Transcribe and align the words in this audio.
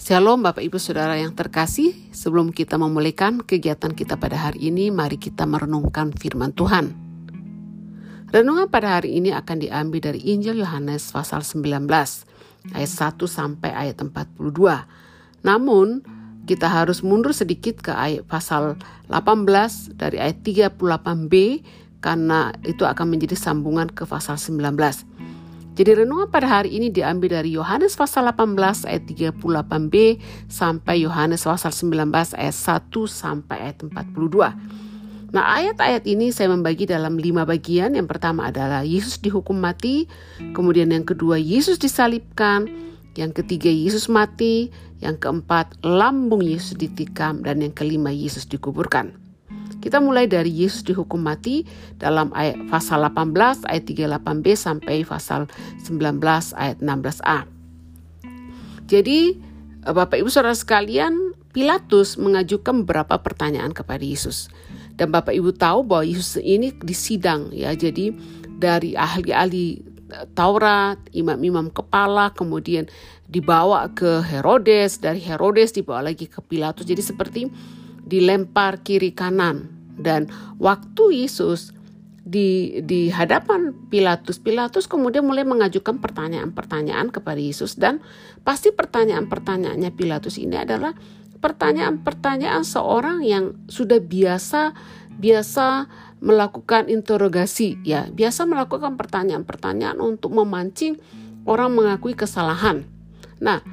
Shalom 0.00 0.40
Bapak 0.40 0.64
Ibu 0.64 0.80
Saudara 0.80 1.12
yang 1.20 1.36
terkasih, 1.36 1.92
sebelum 2.08 2.56
kita 2.56 2.80
memulaikan 2.80 3.44
kegiatan 3.44 3.92
kita 3.92 4.16
pada 4.16 4.48
hari 4.48 4.72
ini, 4.72 4.88
mari 4.88 5.20
kita 5.20 5.44
merenungkan 5.44 6.16
firman 6.16 6.56
Tuhan. 6.56 6.96
Renungan 8.32 8.72
pada 8.72 8.96
hari 8.96 9.20
ini 9.20 9.28
akan 9.28 9.60
diambil 9.60 10.00
dari 10.00 10.24
Injil 10.32 10.64
Yohanes 10.64 11.12
pasal 11.12 11.44
19 11.44 11.84
ayat 12.72 12.92
1 12.96 13.12
sampai 13.28 13.76
ayat 13.76 14.00
42. 14.00 14.40
Namun, 15.44 16.00
kita 16.48 16.72
harus 16.72 17.04
mundur 17.04 17.36
sedikit 17.36 17.84
ke 17.84 17.92
ayat 17.92 18.24
pasal 18.24 18.80
18 19.12 20.00
dari 20.00 20.16
ayat 20.16 20.40
38b 20.40 21.60
karena 22.00 22.56
itu 22.64 22.88
akan 22.88 23.04
menjadi 23.04 23.36
sambungan 23.36 23.92
ke 23.92 24.08
pasal 24.08 24.40
19. 24.40 24.64
Jadi 25.70 26.02
renungan 26.02 26.28
pada 26.28 26.60
hari 26.60 26.76
ini 26.76 26.90
diambil 26.90 27.40
dari 27.40 27.54
Yohanes 27.54 27.94
pasal 27.94 28.26
18 28.26 28.90
ayat 28.90 29.02
38b 29.06 29.94
sampai 30.50 31.06
Yohanes 31.06 31.46
pasal 31.46 31.70
19 31.70 32.10
ayat 32.34 32.56
1 32.56 32.90
sampai 33.06 33.56
ayat 33.70 33.76
42. 33.86 35.30
Nah 35.30 35.44
ayat-ayat 35.62 36.10
ini 36.10 36.34
saya 36.34 36.50
membagi 36.50 36.90
dalam 36.90 37.14
lima 37.14 37.46
bagian. 37.46 37.94
Yang 37.94 38.18
pertama 38.18 38.50
adalah 38.50 38.82
Yesus 38.82 39.22
dihukum 39.22 39.62
mati, 39.62 40.10
kemudian 40.58 40.90
yang 40.90 41.06
kedua 41.06 41.38
Yesus 41.38 41.78
disalibkan, 41.78 42.66
yang 43.14 43.30
ketiga 43.30 43.70
Yesus 43.70 44.10
mati, 44.10 44.74
yang 44.98 45.14
keempat 45.22 45.78
lambung 45.86 46.42
Yesus 46.42 46.74
ditikam, 46.74 47.46
dan 47.46 47.62
yang 47.62 47.70
kelima 47.70 48.10
Yesus 48.10 48.42
dikuburkan. 48.50 49.29
Kita 49.80 49.98
mulai 49.98 50.28
dari 50.28 50.52
Yesus 50.52 50.84
dihukum 50.84 51.24
mati 51.24 51.64
dalam 51.96 52.28
ayat 52.36 52.68
pasal 52.68 53.00
18 53.08 53.64
ayat 53.64 53.84
38b 53.88 54.46
sampai 54.52 54.96
pasal 55.08 55.48
19 55.80 56.20
ayat 56.54 56.78
16a. 56.84 57.48
Jadi 58.84 59.40
Bapak 59.80 60.20
Ibu 60.20 60.28
Saudara 60.28 60.52
sekalian, 60.52 61.32
Pilatus 61.50 62.20
mengajukan 62.20 62.84
beberapa 62.84 63.16
pertanyaan 63.18 63.72
kepada 63.72 64.04
Yesus. 64.04 64.52
Dan 65.00 65.08
Bapak 65.08 65.32
Ibu 65.32 65.56
tahu 65.56 65.82
bahwa 65.88 66.04
Yesus 66.04 66.36
ini 66.36 66.76
disidang 66.76 67.48
ya. 67.50 67.72
Jadi 67.72 68.12
dari 68.60 68.92
ahli-ahli 68.92 69.88
Taurat, 70.34 70.98
imam-imam 71.14 71.70
kepala, 71.70 72.34
kemudian 72.34 72.90
dibawa 73.30 73.86
ke 73.94 74.20
Herodes, 74.26 74.98
dari 74.98 75.22
Herodes 75.22 75.70
dibawa 75.70 76.10
lagi 76.10 76.26
ke 76.26 76.42
Pilatus. 76.42 76.82
Jadi 76.84 77.02
seperti 77.02 77.40
dilempar 78.10 78.82
kiri 78.82 79.14
kanan. 79.14 79.70
Dan 79.94 80.26
waktu 80.58 81.22
Yesus 81.22 81.70
di 82.20 82.78
di 82.84 83.08
hadapan 83.08 83.72
Pilatus 83.88 84.38
Pilatus 84.38 84.84
kemudian 84.90 85.24
mulai 85.24 85.46
mengajukan 85.46 86.02
pertanyaan-pertanyaan 86.02 87.14
kepada 87.14 87.38
Yesus. 87.38 87.78
Dan 87.78 88.02
pasti 88.42 88.74
pertanyaan-pertanyaannya 88.74 89.90
Pilatus 89.94 90.36
ini 90.42 90.58
adalah 90.58 90.92
pertanyaan-pertanyaan 91.40 92.66
seorang 92.66 93.22
yang 93.24 93.56
sudah 93.70 94.02
biasa 94.02 94.74
biasa 95.20 95.88
melakukan 96.20 96.88
interogasi 96.92 97.80
ya. 97.84 98.08
Biasa 98.12 98.44
melakukan 98.44 99.00
pertanyaan-pertanyaan 99.00 100.00
untuk 100.00 100.36
memancing 100.36 101.00
orang 101.48 101.72
mengakui 101.72 102.12
kesalahan. 102.12 102.84
Nah, 103.40 103.64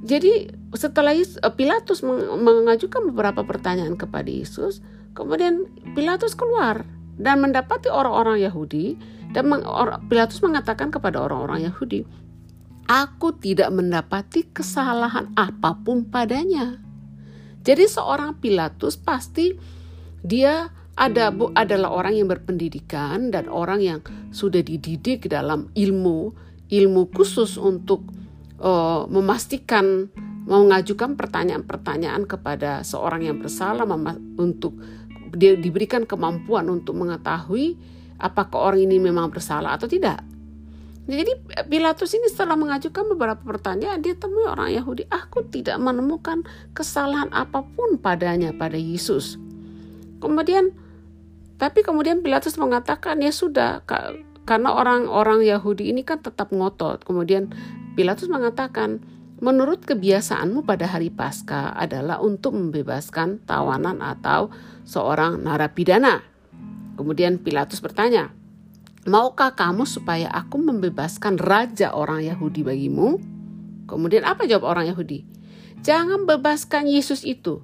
jadi 0.00 0.48
setelah 0.72 1.12
eh, 1.12 1.52
Pilatus 1.52 2.00
mengajukan 2.40 3.12
beberapa 3.12 3.44
pertanyaan 3.44 4.00
kepada 4.00 4.28
Yesus, 4.32 4.80
kemudian 5.12 5.68
Pilatus 5.92 6.32
keluar 6.32 6.88
dan 7.20 7.44
mendapati 7.44 7.92
orang-orang 7.92 8.40
Yahudi 8.40 8.96
dan 9.36 9.52
Pilatus 10.08 10.40
mengatakan 10.40 10.88
kepada 10.88 11.20
orang-orang 11.20 11.68
Yahudi, 11.68 12.08
"Aku 12.88 13.36
tidak 13.36 13.68
mendapati 13.76 14.48
kesalahan 14.48 15.28
apa 15.36 15.76
pun 15.84 16.08
padanya." 16.08 16.80
Jadi 17.60 17.84
seorang 17.84 18.40
Pilatus 18.40 18.96
pasti 18.96 19.52
dia 20.24 20.72
ada 20.96 21.28
adalah 21.56 21.92
orang 21.92 22.16
yang 22.16 22.28
berpendidikan 22.32 23.28
dan 23.28 23.52
orang 23.52 23.84
yang 23.84 24.00
sudah 24.32 24.64
dididik 24.64 25.28
dalam 25.28 25.68
ilmu 25.76 26.32
ilmu 26.70 27.10
khusus 27.12 27.60
untuk 27.60 28.06
uh, 28.60 29.08
memastikan 29.08 30.12
mengajukan 30.46 31.14
pertanyaan-pertanyaan 31.14 32.26
kepada 32.26 32.82
seorang 32.82 33.22
yang 33.26 33.38
bersalah 33.38 33.86
untuk 34.40 34.74
dia 35.30 35.54
diberikan 35.54 36.02
kemampuan 36.04 36.66
untuk 36.66 36.98
mengetahui 36.98 37.78
apakah 38.18 38.72
orang 38.72 38.82
ini 38.84 38.98
memang 38.98 39.30
bersalah 39.30 39.78
atau 39.78 39.86
tidak. 39.86 40.20
Jadi 41.10 41.32
Pilatus 41.66 42.14
ini 42.14 42.30
setelah 42.30 42.54
mengajukan 42.54 43.02
beberapa 43.16 43.42
pertanyaan, 43.42 43.98
dia 43.98 44.14
temui 44.14 44.46
orang 44.46 44.70
Yahudi, 44.70 45.10
aku 45.10 45.42
tidak 45.50 45.80
menemukan 45.82 46.46
kesalahan 46.70 47.26
apa 47.34 47.66
pun 47.66 47.98
padanya 47.98 48.54
pada 48.54 48.78
Yesus. 48.78 49.34
Kemudian, 50.22 50.70
tapi 51.58 51.82
kemudian 51.82 52.22
Pilatus 52.22 52.54
mengatakan 52.62 53.18
ya 53.18 53.34
sudah, 53.34 53.82
karena 54.46 54.70
orang-orang 54.70 55.42
Yahudi 55.42 55.90
ini 55.90 56.06
kan 56.06 56.22
tetap 56.22 56.54
ngotot. 56.54 57.02
Kemudian 57.02 57.50
Pilatus 58.00 58.32
mengatakan, 58.32 59.04
menurut 59.44 59.84
kebiasaanmu 59.84 60.64
pada 60.64 60.88
hari 60.88 61.12
Paskah 61.12 61.76
adalah 61.76 62.16
untuk 62.24 62.56
membebaskan 62.56 63.44
tawanan 63.44 64.00
atau 64.00 64.48
seorang 64.88 65.44
narapidana. 65.44 66.24
Kemudian 66.96 67.36
Pilatus 67.44 67.84
bertanya, 67.84 68.32
Maukah 69.04 69.52
kamu 69.52 69.84
supaya 69.84 70.32
aku 70.32 70.56
membebaskan 70.64 71.36
raja 71.36 71.92
orang 71.92 72.24
Yahudi 72.24 72.64
bagimu? 72.64 73.20
Kemudian 73.84 74.24
apa 74.24 74.48
jawab 74.48 74.72
orang 74.72 74.88
Yahudi? 74.88 75.28
Jangan 75.84 76.24
bebaskan 76.24 76.88
Yesus 76.88 77.20
itu. 77.20 77.60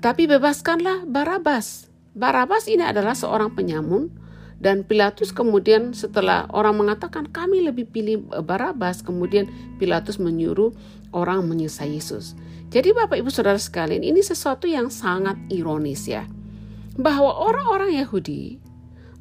Tapi 0.00 0.24
bebaskanlah 0.24 1.04
Barabas. 1.04 1.92
Barabas 2.16 2.64
ini 2.72 2.88
adalah 2.88 3.12
seorang 3.12 3.52
penyamun 3.52 4.16
dan 4.58 4.82
Pilatus 4.82 5.30
kemudian 5.30 5.94
setelah 5.94 6.50
orang 6.50 6.82
mengatakan 6.82 7.30
kami 7.30 7.62
lebih 7.62 7.86
pilih 7.86 8.26
Barabas, 8.42 9.06
kemudian 9.06 9.46
Pilatus 9.78 10.18
menyuruh 10.18 10.74
orang 11.14 11.46
menyiksa 11.46 11.86
Yesus. 11.86 12.34
Jadi 12.68 12.92
Bapak 12.92 13.22
Ibu 13.22 13.30
Saudara 13.30 13.56
sekalian, 13.56 14.02
ini 14.02 14.20
sesuatu 14.20 14.66
yang 14.66 14.90
sangat 14.90 15.38
ironis 15.48 16.10
ya. 16.10 16.26
Bahwa 16.98 17.30
orang-orang 17.38 17.96
Yahudi, 18.02 18.58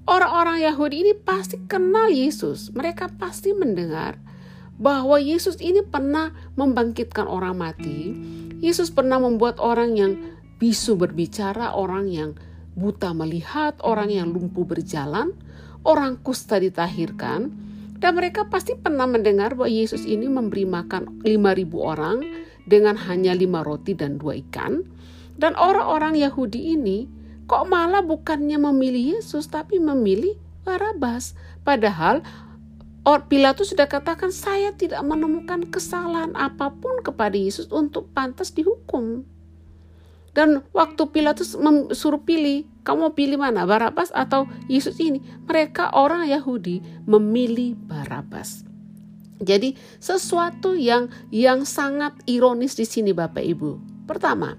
orang-orang 0.10 0.66
Yahudi 0.66 1.06
ini 1.06 1.14
pasti 1.14 1.62
kenal 1.70 2.10
Yesus. 2.10 2.74
Mereka 2.74 3.16
pasti 3.22 3.54
mendengar 3.54 4.18
bahwa 4.82 5.22
Yesus 5.22 5.62
ini 5.62 5.86
pernah 5.86 6.34
membangkitkan 6.58 7.30
orang 7.30 7.62
mati. 7.62 8.12
Yesus 8.58 8.90
pernah 8.90 9.22
membuat 9.22 9.62
orang 9.62 9.94
yang 9.94 10.18
bisu 10.58 10.98
berbicara, 10.98 11.78
orang 11.78 12.10
yang 12.10 12.34
buta 12.78 13.12
melihat, 13.18 13.76
orang 13.82 14.14
yang 14.14 14.30
lumpuh 14.30 14.64
berjalan, 14.64 15.34
orang 15.82 16.22
kusta 16.22 16.62
ditahirkan, 16.62 17.50
dan 17.98 18.12
mereka 18.14 18.46
pasti 18.46 18.78
pernah 18.78 19.10
mendengar 19.10 19.58
bahwa 19.58 19.74
Yesus 19.74 20.06
ini 20.06 20.30
memberi 20.30 20.70
makan 20.70 21.26
5.000 21.26 21.34
orang 21.82 22.22
dengan 22.70 22.94
hanya 23.10 23.34
lima 23.34 23.66
roti 23.66 23.98
dan 23.98 24.22
dua 24.22 24.38
ikan. 24.46 24.86
Dan 25.34 25.58
orang-orang 25.58 26.14
Yahudi 26.14 26.78
ini 26.78 27.10
kok 27.50 27.66
malah 27.66 28.06
bukannya 28.06 28.62
memilih 28.62 29.18
Yesus 29.18 29.50
tapi 29.50 29.82
memilih 29.82 30.38
Barabas. 30.62 31.34
Padahal 31.66 32.22
Pilatus 33.08 33.72
sudah 33.72 33.88
katakan 33.88 34.36
saya 34.36 34.76
tidak 34.76 35.00
menemukan 35.00 35.64
kesalahan 35.72 36.36
apa 36.36 36.76
pun 36.76 37.00
kepada 37.00 37.40
Yesus 37.40 37.72
untuk 37.72 38.12
pantas 38.12 38.52
dihukum. 38.52 39.24
Dan 40.38 40.62
waktu 40.70 41.10
Pilatus 41.10 41.58
suruh 41.98 42.22
pilih, 42.22 42.70
kamu 42.86 43.10
mau 43.10 43.14
pilih 43.18 43.42
mana, 43.42 43.66
Barabas 43.66 44.14
atau 44.14 44.46
Yesus 44.70 45.02
ini? 45.02 45.18
Mereka 45.50 45.98
orang 45.98 46.30
Yahudi 46.30 46.78
memilih 47.10 47.74
Barabas. 47.74 48.62
Jadi 49.42 49.74
sesuatu 49.98 50.78
yang 50.78 51.10
yang 51.34 51.66
sangat 51.66 52.14
ironis 52.30 52.78
di 52.78 52.86
sini 52.86 53.18
Bapak 53.18 53.42
Ibu. 53.42 54.06
Pertama, 54.06 54.54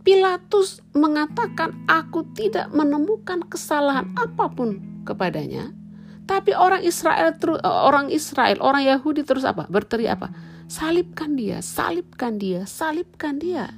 Pilatus 0.00 0.80
mengatakan 0.96 1.76
aku 1.84 2.24
tidak 2.32 2.72
menemukan 2.72 3.44
kesalahan 3.52 4.08
apa 4.16 4.48
pun 4.48 4.80
kepadanya. 5.04 5.76
Tapi 6.24 6.56
orang 6.56 6.80
Israel 6.80 7.36
terus 7.36 7.60
orang 7.64 8.08
Israel, 8.08 8.64
orang 8.64 8.84
Yahudi 8.84 9.28
terus 9.28 9.44
apa? 9.44 9.68
Berteriak 9.68 10.24
apa? 10.24 10.28
Salibkan 10.72 11.36
dia, 11.36 11.60
salibkan 11.60 12.40
dia, 12.40 12.64
salibkan 12.64 13.36
dia. 13.36 13.68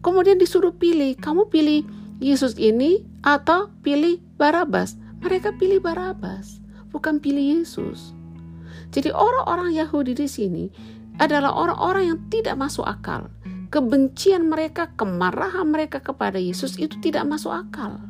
Kemudian 0.00 0.40
disuruh 0.40 0.72
pilih, 0.72 1.12
kamu 1.20 1.52
pilih 1.52 1.84
Yesus 2.20 2.56
ini 2.56 3.04
atau 3.20 3.68
pilih 3.84 4.20
Barabas. 4.40 4.96
Mereka 5.20 5.60
pilih 5.60 5.84
Barabas, 5.84 6.60
bukan 6.88 7.20
pilih 7.20 7.60
Yesus. 7.60 8.16
Jadi 8.90 9.12
orang-orang 9.12 9.76
Yahudi 9.76 10.16
di 10.16 10.24
sini 10.24 10.64
adalah 11.20 11.52
orang-orang 11.52 12.16
yang 12.16 12.18
tidak 12.32 12.56
masuk 12.56 12.88
akal. 12.88 13.28
Kebencian 13.68 14.48
mereka, 14.48 14.90
kemarahan 14.96 15.68
mereka 15.68 16.00
kepada 16.00 16.40
Yesus 16.40 16.80
itu 16.80 16.96
tidak 16.98 17.28
masuk 17.28 17.52
akal. 17.52 18.00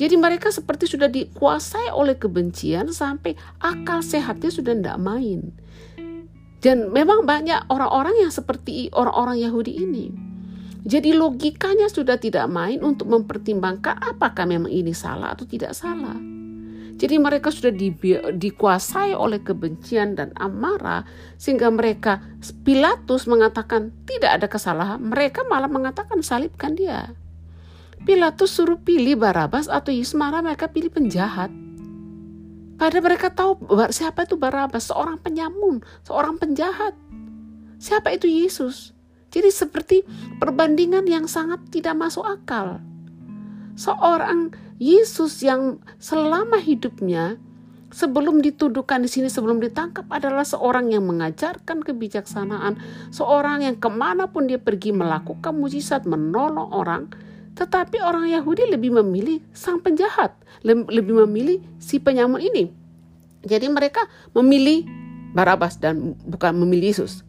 Jadi 0.00 0.16
mereka 0.16 0.48
seperti 0.48 0.88
sudah 0.88 1.06
dikuasai 1.06 1.92
oleh 1.92 2.16
kebencian 2.16 2.90
sampai 2.90 3.36
akal 3.60 4.00
sehatnya 4.00 4.48
sudah 4.48 4.72
tidak 4.72 4.98
main. 4.98 5.52
Dan 6.64 6.90
memang 6.90 7.28
banyak 7.28 7.68
orang-orang 7.68 8.24
yang 8.24 8.32
seperti 8.32 8.88
orang-orang 8.96 9.36
Yahudi 9.36 9.72
ini. 9.78 10.31
Jadi 10.82 11.14
logikanya 11.14 11.86
sudah 11.86 12.18
tidak 12.18 12.50
main 12.50 12.82
untuk 12.82 13.06
mempertimbangkan 13.06 14.02
apakah 14.02 14.42
memang 14.50 14.70
ini 14.70 14.90
salah 14.90 15.30
atau 15.30 15.46
tidak 15.46 15.78
salah. 15.78 16.18
Jadi 16.98 17.18
mereka 17.18 17.50
sudah 17.50 17.74
di, 17.74 17.90
dikuasai 18.34 19.14
oleh 19.14 19.42
kebencian 19.42 20.14
dan 20.14 20.30
amarah 20.38 21.02
sehingga 21.34 21.70
mereka 21.70 22.22
Pilatus 22.62 23.26
mengatakan 23.26 23.90
tidak 24.06 24.38
ada 24.38 24.46
kesalahan, 24.46 25.02
mereka 25.02 25.42
malah 25.46 25.70
mengatakan 25.70 26.22
salibkan 26.22 26.78
dia. 26.78 27.14
Pilatus 28.02 28.54
suruh 28.54 28.78
pilih 28.82 29.14
Barabas 29.14 29.70
atau 29.70 29.94
Yesus 29.94 30.18
marah 30.18 30.42
mereka 30.42 30.70
pilih 30.70 30.90
penjahat. 30.90 31.50
Padahal 32.78 33.02
mereka 33.06 33.30
tahu 33.30 33.62
siapa 33.94 34.26
itu 34.26 34.34
Barabas, 34.34 34.90
seorang 34.90 35.22
penyamun, 35.22 35.86
seorang 36.02 36.34
penjahat. 36.34 36.98
Siapa 37.78 38.10
itu 38.14 38.26
Yesus? 38.26 38.90
Jadi 39.32 39.48
seperti 39.48 39.96
perbandingan 40.36 41.08
yang 41.08 41.24
sangat 41.24 41.64
tidak 41.72 41.96
masuk 41.96 42.22
akal. 42.28 42.84
Seorang 43.74 44.52
Yesus 44.76 45.40
yang 45.40 45.80
selama 45.96 46.60
hidupnya 46.60 47.40
sebelum 47.92 48.40
dituduhkan 48.44 49.04
di 49.04 49.08
sini 49.08 49.28
sebelum 49.32 49.60
ditangkap 49.60 50.08
adalah 50.08 50.44
seorang 50.44 50.92
yang 50.92 51.08
mengajarkan 51.08 51.80
kebijaksanaan, 51.80 52.76
seorang 53.08 53.64
yang 53.64 53.76
ke 53.80 53.88
mana 53.88 54.28
pun 54.28 54.48
dia 54.48 54.60
pergi 54.60 54.92
melakukan 54.92 55.56
mujizat 55.56 56.04
menolong 56.04 56.72
orang, 56.72 57.08
tetapi 57.56 58.00
orang 58.00 58.28
Yahudi 58.32 58.68
lebih 58.68 58.96
memilih 59.00 59.44
sang 59.52 59.80
penjahat, 59.80 60.36
lebih 60.64 61.24
memilih 61.24 61.60
si 61.80 62.00
penyamun 62.00 62.40
ini. 62.40 62.72
Jadi 63.44 63.68
mereka 63.68 64.04
memilih 64.32 64.88
Barabas 65.32 65.80
dan 65.80 66.12
bukan 66.28 66.52
memilih 66.60 66.92
Yesus. 66.92 67.24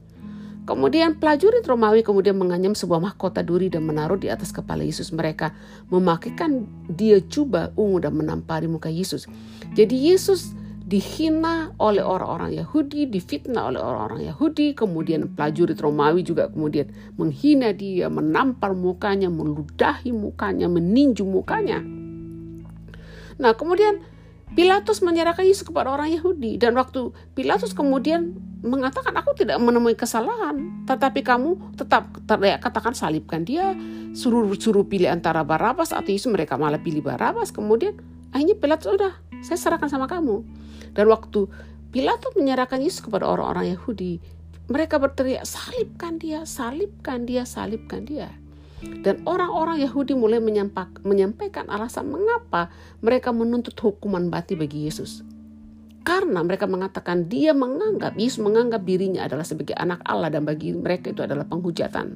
Kemudian 0.64 1.20
prajurit 1.20 1.68
Romawi 1.68 2.08
kemudian 2.08 2.40
menganyam 2.40 2.72
sebuah 2.72 3.04
mahkota 3.04 3.44
duri 3.44 3.68
dan 3.68 3.84
menaruh 3.84 4.16
di 4.16 4.32
atas 4.32 4.56
kepala 4.56 4.80
Yesus. 4.80 5.12
Mereka 5.12 5.52
memakaikan 5.92 6.64
dia 6.88 7.20
jubah 7.20 7.76
ungu 7.76 8.00
dan 8.00 8.16
menampari 8.16 8.72
muka 8.72 8.88
Yesus. 8.88 9.28
Jadi 9.76 9.92
Yesus 10.14 10.56
dihina 10.88 11.76
oleh 11.80 12.00
orang-orang 12.04 12.56
Yahudi, 12.60 13.08
difitnah 13.12 13.72
oleh 13.72 13.80
orang-orang 13.80 14.24
Yahudi, 14.28 14.72
kemudian 14.72 15.32
prajurit 15.36 15.80
Romawi 15.80 16.24
juga 16.24 16.48
kemudian 16.48 16.92
menghina 17.20 17.76
dia, 17.76 18.08
menampar 18.08 18.72
mukanya, 18.72 19.28
meludahi 19.28 20.16
mukanya, 20.16 20.72
meninju 20.72 21.24
mukanya. 21.28 21.84
Nah, 23.40 23.52
kemudian 23.58 24.00
Pilatus 24.54 25.02
menyerahkan 25.02 25.50
Yesus 25.50 25.66
kepada 25.66 25.90
orang 25.90 26.14
Yahudi 26.14 26.62
dan 26.62 26.78
waktu 26.78 27.10
Pilatus 27.34 27.74
kemudian 27.74 28.38
mengatakan 28.62 29.18
aku 29.18 29.34
tidak 29.34 29.58
menemui 29.58 29.98
kesalahan, 29.98 30.86
tetapi 30.86 31.26
kamu 31.26 31.74
tetap 31.74 32.14
terlihat 32.30 32.62
katakan 32.62 32.94
salibkan 32.94 33.42
dia, 33.42 33.74
suruh 34.14 34.46
suruh 34.54 34.86
pilih 34.86 35.10
antara 35.10 35.42
Barabas 35.42 35.90
atau 35.90 36.08
Yesus 36.08 36.30
mereka 36.30 36.54
malah 36.56 36.78
pilih 36.78 37.02
Barabas. 37.02 37.50
Kemudian 37.50 37.98
akhirnya 38.30 38.54
Pilatus 38.54 38.94
udah 38.94 39.14
saya 39.42 39.58
serahkan 39.58 39.90
sama 39.90 40.06
kamu. 40.06 40.46
Dan 40.94 41.10
waktu 41.10 41.50
Pilatus 41.90 42.38
menyerahkan 42.38 42.78
Yesus 42.78 43.02
kepada 43.02 43.26
orang-orang 43.26 43.74
Yahudi, 43.74 44.22
mereka 44.70 45.02
berteriak, 45.02 45.50
salibkan 45.50 46.22
dia, 46.22 46.46
salibkan 46.46 47.26
dia, 47.26 47.44
salibkan 47.44 48.06
dia. 48.06 48.30
Dan 49.04 49.20
orang-orang 49.28 49.84
Yahudi 49.84 50.16
mulai 50.16 50.40
menyampaikan 51.04 51.68
alasan 51.68 52.08
mengapa 52.08 52.72
mereka 53.04 53.36
menuntut 53.36 53.76
hukuman 53.76 54.32
mati 54.32 54.56
bagi 54.56 54.88
Yesus. 54.88 55.28
Karena 56.04 56.44
mereka 56.44 56.68
mengatakan 56.68 57.32
dia 57.32 57.56
menganggap, 57.56 58.20
Yesus 58.20 58.44
menganggap 58.44 58.84
dirinya 58.84 59.24
adalah 59.24 59.48
sebagai 59.48 59.76
anak 59.76 60.04
Allah 60.04 60.32
dan 60.32 60.44
bagi 60.44 60.76
mereka 60.76 61.12
itu 61.12 61.24
adalah 61.24 61.48
penghujatan. 61.48 62.16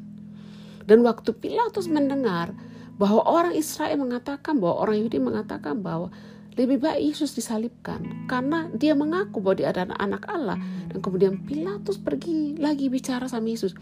Dan 0.88 1.04
waktu 1.04 1.36
Pilatus 1.36 1.92
mendengar 1.92 2.56
bahwa 2.96 3.24
orang 3.24 3.56
Israel 3.56 4.00
mengatakan, 4.00 4.60
bahwa 4.60 4.84
orang 4.88 5.04
Yahudi 5.04 5.20
mengatakan 5.20 5.84
bahwa 5.84 6.12
lebih 6.58 6.82
baik 6.82 7.14
Yesus 7.14 7.38
disalibkan 7.38 8.26
karena 8.26 8.66
dia 8.74 8.98
mengaku 8.98 9.40
bahwa 9.40 9.62
dia 9.62 9.70
adalah 9.70 9.94
anak 10.02 10.26
Allah. 10.26 10.58
Dan 10.90 11.00
kemudian 11.06 11.46
Pilatus 11.46 12.02
pergi 12.02 12.58
lagi 12.58 12.90
bicara 12.90 13.30
sama 13.30 13.48
Yesus. 13.48 13.78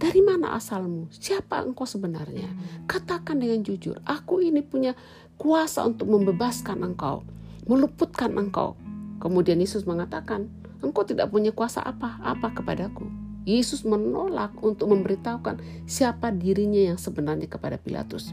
Dari 0.00 0.24
mana 0.24 0.56
asalmu? 0.56 1.12
Siapa 1.12 1.60
engkau 1.60 1.84
sebenarnya? 1.84 2.48
Katakan 2.88 3.36
dengan 3.36 3.60
jujur, 3.60 4.00
aku 4.08 4.40
ini 4.40 4.64
punya 4.64 4.96
kuasa 5.36 5.84
untuk 5.84 6.08
membebaskan 6.08 6.80
engkau, 6.80 7.20
meluputkan 7.68 8.32
engkau. 8.32 8.80
Kemudian 9.20 9.60
Yesus 9.60 9.84
mengatakan, 9.84 10.48
engkau 10.80 11.04
tidak 11.04 11.28
punya 11.28 11.52
kuasa 11.52 11.84
apa-apa 11.84 12.56
kepadaku. 12.56 13.04
Yesus 13.44 13.84
menolak 13.84 14.56
untuk 14.64 14.88
memberitahukan 14.88 15.60
siapa 15.84 16.32
dirinya 16.32 16.96
yang 16.96 16.96
sebenarnya 16.96 17.52
kepada 17.52 17.76
Pilatus. 17.76 18.32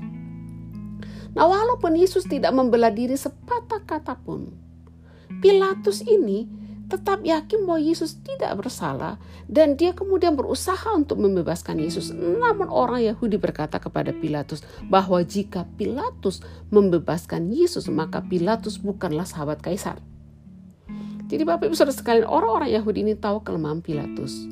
Nah, 1.35 1.51
walaupun 1.51 1.99
Yesus 1.99 2.23
tidak 2.31 2.55
membela 2.55 2.87
diri 2.87 3.19
sepatah 3.19 3.83
kata 3.83 4.15
pun, 4.23 4.55
Pilatus 5.43 5.99
ini 6.07 6.47
tetap 6.87 7.19
yakin 7.23 7.67
bahwa 7.67 7.83
Yesus 7.83 8.15
tidak 8.23 8.63
bersalah 8.63 9.19
dan 9.51 9.75
dia 9.75 9.91
kemudian 9.91 10.39
berusaha 10.39 10.87
untuk 10.95 11.19
membebaskan 11.19 11.83
Yesus. 11.83 12.15
Namun 12.15 12.71
orang 12.71 13.03
Yahudi 13.03 13.35
berkata 13.35 13.75
kepada 13.75 14.15
Pilatus 14.15 14.63
bahwa 14.87 15.19
jika 15.19 15.67
Pilatus 15.75 16.39
membebaskan 16.71 17.51
Yesus 17.51 17.91
maka 17.91 18.23
Pilatus 18.23 18.79
bukanlah 18.79 19.27
sahabat 19.27 19.59
kaisar. 19.59 19.99
Jadi 21.27 21.43
Bapak 21.43 21.67
Ibu 21.67 21.75
Saudara 21.75 21.91
sekalian 21.91 22.23
orang-orang 22.23 22.71
Yahudi 22.71 23.03
ini 23.03 23.13
tahu 23.19 23.43
kelemahan 23.43 23.83
Pilatus. 23.83 24.47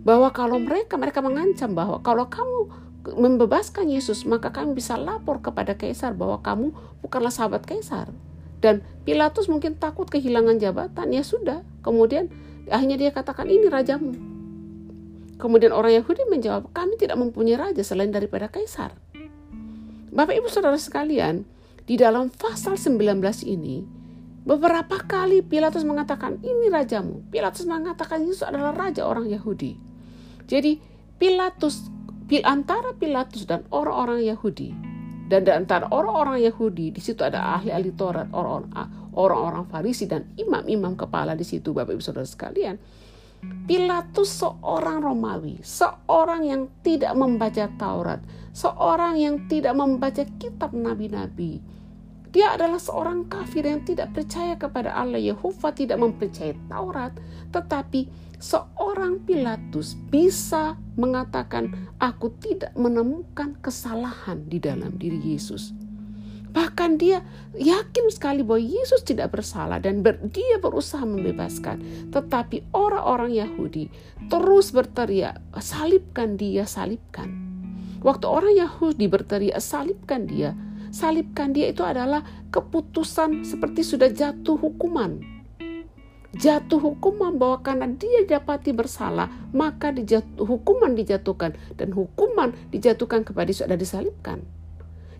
Bahwa 0.00 0.32
kalau 0.32 0.56
mereka 0.56 0.96
mereka 0.96 1.20
mengancam 1.20 1.76
bahwa 1.76 2.00
kalau 2.00 2.32
kamu 2.32 2.72
membebaskan 3.04 3.92
Yesus, 3.92 4.24
maka 4.24 4.52
kami 4.52 4.76
bisa 4.76 4.96
lapor 4.96 5.40
kepada 5.44 5.76
Kaisar 5.76 6.16
bahwa 6.16 6.40
kamu 6.40 6.72
bukanlah 7.04 7.32
sahabat 7.32 7.68
Kaisar. 7.68 8.08
Dan 8.60 8.84
Pilatus 9.08 9.48
mungkin 9.48 9.80
takut 9.80 10.06
kehilangan 10.06 10.60
jabatan, 10.60 11.08
ya 11.10 11.24
sudah. 11.24 11.64
Kemudian 11.80 12.28
akhirnya 12.68 13.00
dia 13.00 13.10
katakan 13.10 13.48
ini 13.48 13.66
rajamu. 13.72 14.12
Kemudian 15.40 15.72
orang 15.72 15.96
Yahudi 15.96 16.28
menjawab, 16.28 16.68
kami 16.76 17.00
tidak 17.00 17.16
mempunyai 17.16 17.56
raja 17.56 17.80
selain 17.80 18.12
daripada 18.12 18.52
Kaisar. 18.52 18.92
Bapak 20.12 20.36
Ibu 20.36 20.52
Saudara 20.52 20.76
sekalian, 20.76 21.48
di 21.88 21.96
dalam 21.96 22.28
pasal 22.28 22.76
19 22.76 23.00
ini, 23.48 23.80
beberapa 24.44 25.00
kali 25.00 25.40
Pilatus 25.40 25.80
mengatakan, 25.88 26.36
ini 26.44 26.68
rajamu. 26.68 27.24
Pilatus 27.32 27.64
mengatakan 27.64 28.28
Yesus 28.28 28.44
adalah 28.44 28.76
raja 28.76 29.08
orang 29.08 29.32
Yahudi. 29.32 29.80
Jadi 30.44 30.76
Pilatus 31.16 31.88
antara 32.44 32.92
Pilatus 32.94 33.48
dan 33.48 33.64
orang-orang 33.72 34.22
Yahudi 34.22 34.89
dan 35.30 35.46
di 35.46 35.52
antara 35.54 35.86
orang-orang 35.94 36.42
Yahudi 36.42 36.90
di 36.90 36.98
situ 36.98 37.22
ada 37.22 37.54
ahli-ahli 37.54 37.94
Taurat, 37.94 38.26
orang-orang 39.14 39.62
Farisi 39.70 40.10
dan 40.10 40.26
imam-imam 40.34 40.98
kepala 40.98 41.38
di 41.38 41.46
situ 41.46 41.70
Bapak 41.70 41.94
Ibu 41.94 42.02
Saudara 42.02 42.26
sekalian. 42.26 42.74
Pilatus 43.40 44.42
seorang 44.42 45.00
Romawi, 45.00 45.62
seorang 45.62 46.42
yang 46.50 46.62
tidak 46.82 47.14
membaca 47.14 47.70
Taurat, 47.78 48.20
seorang 48.50 49.22
yang 49.22 49.46
tidak 49.46 49.78
membaca 49.78 50.26
kitab 50.42 50.74
nabi-nabi. 50.74 51.62
Dia 52.34 52.58
adalah 52.58 52.82
seorang 52.82 53.30
kafir 53.30 53.70
yang 53.70 53.86
tidak 53.86 54.10
percaya 54.10 54.58
kepada 54.58 54.98
Allah 54.98 55.22
Yehova, 55.22 55.70
tidak 55.70 56.02
mempercayai 56.02 56.58
Taurat, 56.66 57.14
tetapi 57.54 58.10
seorang 58.40 59.22
Pilatus 59.28 59.94
bisa 60.08 60.74
mengatakan, 60.96 61.92
"Aku 62.00 62.32
tidak 62.40 62.72
menemukan 62.74 63.54
kesalahan 63.60 64.48
di 64.48 64.56
dalam 64.56 64.96
diri 64.96 65.20
Yesus." 65.20 65.76
Bahkan 66.50 66.98
dia 66.98 67.22
yakin 67.54 68.10
sekali 68.10 68.42
bahwa 68.42 68.58
Yesus 68.58 69.06
tidak 69.06 69.38
bersalah 69.38 69.78
dan 69.78 70.02
ber, 70.02 70.18
dia 70.34 70.58
berusaha 70.58 71.06
membebaskan. 71.06 72.10
Tetapi 72.10 72.74
orang-orang 72.74 73.38
Yahudi 73.38 73.86
terus 74.26 74.74
berteriak, 74.74 75.38
salibkan 75.62 76.34
dia, 76.34 76.66
salibkan. 76.66 77.30
Waktu 78.02 78.26
orang 78.26 78.54
Yahudi 78.58 79.06
berteriak, 79.06 79.62
salibkan 79.62 80.26
dia, 80.26 80.58
salibkan 80.90 81.54
dia 81.54 81.70
itu 81.70 81.86
adalah 81.86 82.26
keputusan 82.50 83.46
seperti 83.46 83.86
sudah 83.86 84.10
jatuh 84.10 84.58
hukuman 84.58 85.39
jatuh 86.40 86.80
hukuman 86.80 87.36
bahwa 87.36 87.60
karena 87.60 87.86
dia 87.92 88.24
dapati 88.24 88.72
bersalah 88.72 89.28
maka 89.52 89.92
dijatuh, 89.92 90.48
hukuman 90.48 90.96
dijatuhkan 90.96 91.52
dan 91.76 91.92
hukuman 91.92 92.56
dijatuhkan 92.72 93.22
kepada 93.28 93.52
Yesus 93.52 93.68
ada 93.68 93.76
disalibkan. 93.76 94.40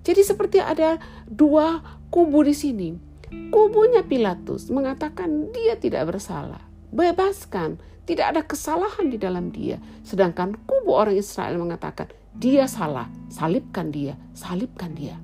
Jadi 0.01 0.25
seperti 0.25 0.59
ada 0.65 0.97
dua 1.29 1.85
kubu 2.09 2.41
di 2.41 2.57
sini. 2.57 2.89
Kubunya 3.31 4.03
Pilatus 4.03 4.73
mengatakan 4.75 5.55
dia 5.55 5.79
tidak 5.79 6.11
bersalah, 6.11 6.67
bebaskan, 6.91 7.79
tidak 8.03 8.27
ada 8.35 8.43
kesalahan 8.43 9.07
di 9.07 9.21
dalam 9.21 9.55
dia. 9.55 9.79
Sedangkan 10.03 10.59
kubu 10.67 10.97
orang 10.97 11.15
Israel 11.15 11.61
mengatakan 11.61 12.11
dia 12.35 12.67
salah, 12.67 13.07
salibkan 13.31 13.95
dia, 13.95 14.19
salibkan 14.35 14.97
dia. 14.99 15.15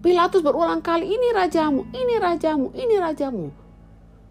Pilatus 0.00 0.40
berulang 0.40 0.80
kali, 0.80 1.12
ini 1.12 1.28
rajamu, 1.36 1.84
ini 1.92 2.14
rajamu, 2.16 2.72
ini 2.72 2.96
rajamu. 2.96 3.59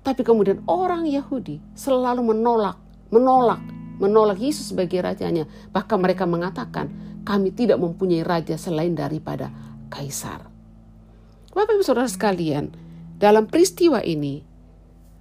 Tapi 0.10 0.26
kemudian 0.26 0.66
orang 0.66 1.06
Yahudi 1.06 1.62
selalu 1.78 2.34
menolak, 2.34 2.82
menolak, 3.14 3.62
menolak 4.02 4.42
Yesus 4.42 4.74
sebagai 4.74 5.06
rajanya. 5.06 5.46
Bahkan 5.70 6.02
mereka 6.02 6.26
mengatakan, 6.26 6.90
kami 7.22 7.54
tidak 7.54 7.78
mempunyai 7.78 8.26
raja 8.26 8.58
selain 8.58 8.98
daripada 8.98 9.54
kaisar. 9.94 10.50
Bapak 11.54 11.78
Ibu 11.78 11.86
Saudara 11.86 12.10
sekalian, 12.10 12.74
dalam 13.22 13.46
peristiwa 13.46 14.02
ini, 14.02 14.42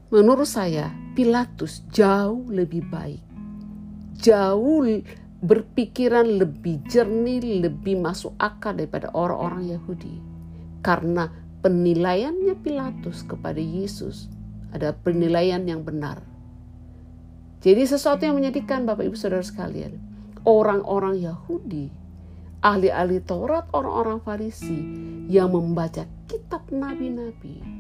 menurut 0.09 0.49
saya 0.49 0.89
Pilatus 1.13 1.85
jauh 1.93 2.49
lebih 2.49 2.89
baik. 2.89 3.21
Jauh 4.25 5.05
berpikiran 5.45 6.25
lebih 6.25 6.81
jernih, 6.89 7.61
lebih 7.61 8.01
masuk 8.01 8.33
akal 8.41 8.73
daripada 8.73 9.13
orang-orang 9.13 9.69
Yahudi. 9.69 10.17
Karena 10.81 11.29
penilaiannya 11.61 12.57
Pilatus 12.65 13.21
kepada 13.29 13.61
Yesus 13.61 14.38
ada 14.75 14.93
penilaian 14.93 15.63
yang 15.65 15.85
benar. 15.85 16.23
Jadi 17.59 17.83
sesuatu 17.85 18.23
yang 18.23 18.39
menyedihkan 18.39 18.87
Bapak 18.87 19.09
Ibu 19.09 19.17
Saudara 19.19 19.43
sekalian. 19.43 19.99
Orang-orang 20.47 21.19
Yahudi, 21.19 21.91
ahli-ahli 22.63 23.21
Taurat, 23.27 23.67
orang-orang 23.75 24.23
Farisi 24.23 24.79
yang 25.27 25.53
membaca 25.53 26.07
kitab 26.31 26.71
nabi-nabi 26.71 27.79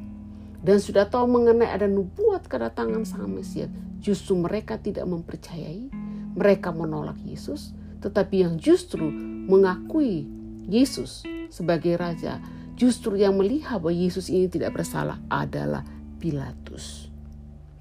dan 0.59 0.83
sudah 0.83 1.07
tahu 1.07 1.31
mengenai 1.31 1.71
ada 1.71 1.87
nubuat 1.87 2.51
kedatangan 2.51 3.07
Sang 3.07 3.31
Mesias, 3.31 3.71
justru 4.03 4.35
mereka 4.35 4.75
tidak 4.79 5.07
mempercayai, 5.07 5.87
mereka 6.35 6.75
menolak 6.75 7.19
Yesus, 7.23 7.75
tetapi 8.03 8.43
yang 8.43 8.55
justru 8.59 9.07
mengakui 9.47 10.27
Yesus 10.67 11.23
sebagai 11.49 11.95
raja, 11.95 12.43
justru 12.75 13.15
yang 13.19 13.39
melihat 13.39 13.79
bahwa 13.79 13.95
Yesus 13.95 14.31
ini 14.31 14.51
tidak 14.51 14.75
bersalah 14.75 15.23
adalah 15.31 15.87
Pilatus. 16.19 17.09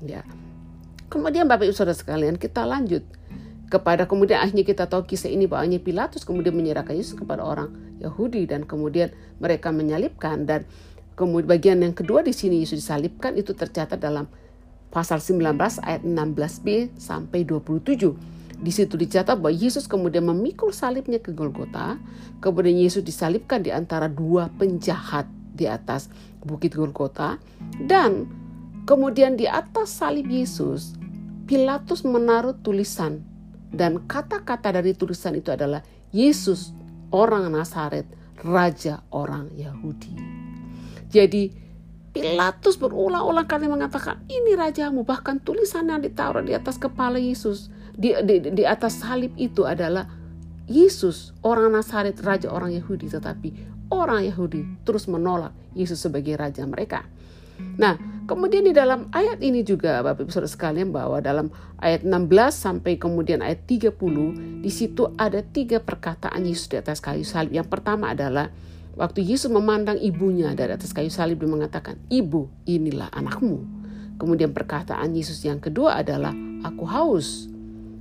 Ya. 0.02 0.22
Kemudian 1.10 1.50
Bapak 1.50 1.68
Ibu 1.70 1.76
Saudara 1.76 1.98
sekalian, 1.98 2.38
kita 2.38 2.64
lanjut 2.64 3.02
kepada 3.68 4.08
kemudian 4.08 4.40
akhirnya 4.40 4.64
kita 4.64 4.88
tahu 4.88 5.04
kisah 5.04 5.28
ini 5.28 5.44
bahwa 5.44 5.68
Pilatus 5.84 6.24
kemudian 6.24 6.56
menyerahkan 6.56 6.96
Yesus 6.96 7.20
kepada 7.20 7.44
orang 7.44 7.76
Yahudi 8.00 8.48
dan 8.48 8.64
kemudian 8.64 9.12
mereka 9.44 9.76
menyalibkan 9.76 10.48
dan 10.48 10.64
kemudian 11.20 11.52
bagian 11.52 11.78
yang 11.84 11.92
kedua 11.92 12.24
di 12.24 12.32
sini 12.32 12.64
Yesus 12.64 12.80
disalibkan 12.80 13.36
itu 13.36 13.52
tercatat 13.52 14.00
dalam 14.00 14.32
pasal 14.88 15.20
19 15.20 15.44
ayat 15.84 16.02
16b 16.08 16.96
sampai 16.96 17.44
27. 17.44 18.38
Di 18.58 18.72
situ 18.74 18.98
dicatat 18.98 19.38
bahwa 19.38 19.54
Yesus 19.54 19.86
kemudian 19.86 20.26
memikul 20.26 20.74
salibnya 20.74 21.22
ke 21.22 21.30
Golgota, 21.36 22.00
kemudian 22.42 22.74
Yesus 22.74 23.06
disalibkan 23.06 23.62
di 23.62 23.70
antara 23.70 24.10
dua 24.10 24.50
penjahat 24.56 25.30
di 25.58 25.66
atas 25.66 26.14
bukit 26.46 26.78
Golgota 26.78 27.42
dan 27.82 28.30
kemudian 28.86 29.34
di 29.34 29.50
atas 29.50 29.98
salib 29.98 30.30
Yesus 30.30 30.94
Pilatus 31.48 32.04
menaruh 32.04 32.60
tulisan. 32.60 33.24
Dan 33.72 34.04
kata-kata 34.04 34.76
dari 34.76 34.92
tulisan 34.92 35.32
itu 35.40 35.56
adalah 35.56 35.80
Yesus 36.12 36.76
orang 37.16 37.48
Nazaret 37.48 38.04
raja 38.44 39.00
orang 39.16 39.56
Yahudi. 39.56 40.12
Jadi 41.08 41.48
Pilatus 42.12 42.76
berulang-ulang 42.76 43.48
kali 43.48 43.72
mengatakan 43.72 44.28
ini 44.28 44.60
rajamu. 44.60 45.08
Bahkan 45.08 45.40
tulisan 45.48 45.88
yang 45.88 46.04
ditaruh 46.04 46.44
di 46.44 46.52
atas 46.52 46.76
kepala 46.76 47.16
Yesus 47.16 47.72
di, 47.96 48.12
di, 48.28 48.52
di 48.52 48.64
atas 48.68 49.00
salib 49.00 49.32
itu 49.40 49.64
adalah 49.64 50.04
Yesus 50.68 51.32
orang 51.48 51.72
Nazaret 51.72 52.20
raja 52.20 52.52
orang 52.52 52.76
Yahudi. 52.76 53.08
Tetapi 53.08 53.77
orang 53.94 54.28
Yahudi 54.28 54.66
terus 54.84 55.08
menolak 55.08 55.56
Yesus 55.78 56.02
sebagai 56.02 56.36
raja 56.36 56.66
mereka. 56.66 57.06
Nah, 57.78 57.98
kemudian 58.30 58.66
di 58.66 58.74
dalam 58.74 59.10
ayat 59.10 59.42
ini 59.42 59.66
juga 59.66 60.02
Bapak 60.06 60.30
Ibu 60.30 60.32
Saudara 60.34 60.50
sekalian 60.50 60.94
bahwa 60.94 61.18
dalam 61.22 61.50
ayat 61.82 62.06
16 62.06 62.30
sampai 62.54 63.02
kemudian 63.02 63.42
ayat 63.42 63.66
30 63.66 64.62
di 64.62 64.72
situ 64.72 65.10
ada 65.18 65.42
tiga 65.42 65.82
perkataan 65.82 66.46
Yesus 66.46 66.70
di 66.70 66.78
atas 66.78 67.02
kayu 67.02 67.26
salib. 67.26 67.54
Yang 67.54 67.70
pertama 67.74 68.14
adalah 68.14 68.54
waktu 68.94 69.26
Yesus 69.26 69.50
memandang 69.50 69.98
ibunya 69.98 70.54
dari 70.54 70.74
atas 70.74 70.94
kayu 70.94 71.10
salib 71.10 71.42
dia 71.42 71.50
mengatakan, 71.50 71.98
"Ibu, 72.10 72.70
inilah 72.70 73.10
anakmu." 73.14 73.58
Kemudian 74.18 74.54
perkataan 74.54 75.14
Yesus 75.14 75.42
yang 75.46 75.62
kedua 75.62 76.02
adalah, 76.02 76.34
"Aku 76.66 76.86
haus." 76.90 77.50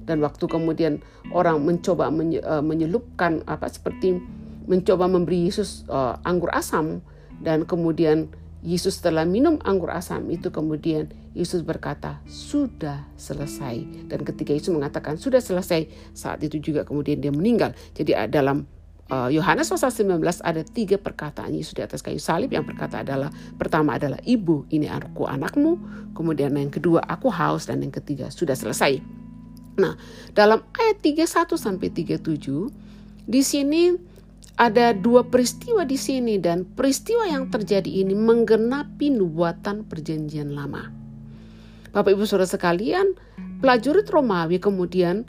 Dan 0.07 0.23
waktu 0.23 0.47
kemudian 0.47 1.03
orang 1.35 1.61
mencoba 1.67 2.09
eh, 2.09 2.63
menyelupkan 2.63 3.43
apa 3.45 3.67
seperti 3.69 4.23
mencoba 4.67 5.07
memberi 5.07 5.47
Yesus 5.47 5.87
uh, 5.87 6.19
anggur 6.27 6.51
asam 6.53 7.03
dan 7.41 7.65
kemudian 7.65 8.31
Yesus 8.67 8.99
telah 8.99 9.23
minum 9.23 9.63
anggur 9.63 9.95
asam 9.95 10.27
itu 10.27 10.51
kemudian 10.51 11.07
Yesus 11.37 11.63
berkata 11.63 12.19
sudah 12.27 13.07
selesai. 13.15 14.09
Dan 14.11 14.27
ketika 14.27 14.51
Yesus 14.51 14.75
mengatakan 14.75 15.21
sudah 15.21 15.39
selesai 15.39 15.87
saat 16.17 16.43
itu 16.43 16.59
juga 16.59 16.83
kemudian 16.83 17.23
dia 17.23 17.31
meninggal. 17.31 17.79
Jadi 17.95 18.17
dalam 18.27 18.67
uh, 19.07 19.31
Yohanes 19.31 19.71
pasal 19.71 19.95
19 19.95 20.19
ada 20.43 20.63
tiga 20.67 20.99
perkataan 20.99 21.55
Yesus 21.55 21.79
di 21.79 21.87
atas 21.87 22.03
kayu 22.03 22.19
salib. 22.19 22.51
Yang 22.51 22.75
berkata 22.75 23.07
adalah 23.07 23.31
pertama 23.55 24.01
adalah 24.01 24.19
ibu 24.27 24.67
ini 24.75 24.91
aku 24.91 25.31
anakmu. 25.31 25.79
Kemudian 26.17 26.51
yang 26.59 26.73
kedua 26.75 27.07
aku 27.07 27.31
haus. 27.31 27.71
Dan 27.71 27.87
yang 27.87 27.95
ketiga 27.95 28.35
sudah 28.35 28.59
selesai. 28.59 28.99
Nah 29.79 29.95
dalam 30.35 30.65
ayat 30.75 31.05
31 31.05 31.55
sampai 31.55 31.93
37 31.93 33.29
di 33.31 33.43
sini 33.47 34.16
ada 34.57 34.97
dua 34.97 35.29
peristiwa 35.29 35.85
di 35.85 36.01
sini 36.01 36.41
dan 36.41 36.65
peristiwa 36.65 37.29
yang 37.29 37.53
terjadi 37.53 38.05
ini 38.05 38.17
menggenapi 38.17 39.13
nubuatan 39.13 39.85
perjanjian 39.85 40.57
lama. 40.57 40.89
Bapak 41.93 42.17
Ibu 42.17 42.25
Saudara 42.25 42.49
sekalian, 42.49 43.17
prajurit 43.61 44.09
Romawi 44.09 44.57
kemudian 44.61 45.29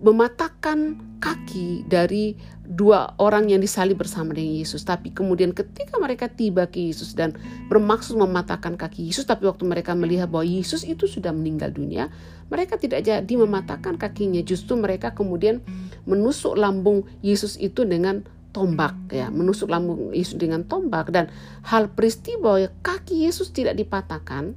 mematahkan 0.00 1.00
kaki 1.16 1.88
dari 1.88 2.36
dua 2.64 3.16
orang 3.20 3.48
yang 3.48 3.60
disalib 3.60 4.00
bersama 4.00 4.36
dengan 4.36 4.60
Yesus. 4.60 4.84
Tapi 4.84 5.12
kemudian 5.12 5.52
ketika 5.56 5.96
mereka 5.96 6.28
tiba 6.28 6.68
ke 6.68 6.92
Yesus 6.92 7.16
dan 7.16 7.36
bermaksud 7.72 8.16
mematahkan 8.16 8.76
kaki 8.76 9.08
Yesus, 9.08 9.24
tapi 9.24 9.48
waktu 9.48 9.64
mereka 9.64 9.96
melihat 9.96 10.28
bahwa 10.28 10.44
Yesus 10.44 10.84
itu 10.84 11.08
sudah 11.08 11.32
meninggal 11.32 11.72
dunia, 11.72 12.12
mereka 12.52 12.76
tidak 12.76 13.04
jadi 13.04 13.32
mematahkan 13.32 13.96
kakinya. 13.96 14.44
Justru 14.44 14.76
mereka 14.76 15.16
kemudian 15.16 15.64
menusuk 16.04 16.56
lambung 16.56 17.08
Yesus 17.24 17.56
itu 17.56 17.88
dengan 17.88 18.24
tombak 18.54 18.94
ya 19.10 19.34
menusuk 19.34 19.66
lambung 19.66 20.14
Yesus 20.14 20.38
dengan 20.38 20.62
tombak. 20.64 21.10
Dan 21.10 21.28
hal 21.66 21.90
peristiwa 21.90 22.62
ya, 22.62 22.70
kaki 22.86 23.26
Yesus 23.26 23.50
tidak 23.50 23.74
dipatahkan. 23.74 24.54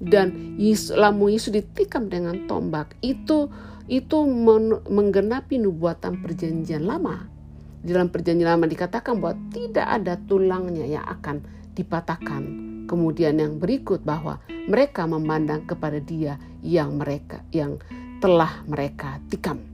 Dan 0.00 0.56
Yesus, 0.60 0.92
lambung 0.92 1.32
Yesus 1.32 1.50
ditikam 1.56 2.12
dengan 2.12 2.44
tombak. 2.44 2.92
Itu 3.00 3.48
itu 3.90 4.22
men, 4.28 4.84
menggenapi 4.86 5.56
nubuatan 5.58 6.20
perjanjian 6.20 6.84
lama. 6.84 7.26
Di 7.80 7.96
dalam 7.96 8.12
perjanjian 8.12 8.54
lama 8.54 8.68
dikatakan 8.68 9.16
bahwa 9.18 9.40
tidak 9.50 9.88
ada 9.88 10.20
tulangnya 10.28 10.84
yang 10.84 11.04
akan 11.08 11.40
dipatahkan. 11.72 12.42
Kemudian 12.86 13.40
yang 13.40 13.56
berikut 13.56 14.04
bahwa 14.04 14.38
mereka 14.68 15.08
memandang 15.08 15.64
kepada 15.64 15.96
dia 15.98 16.36
yang 16.60 17.00
mereka 17.00 17.40
yang 17.54 17.80
telah 18.20 18.60
mereka 18.68 19.16
tikam 19.32 19.69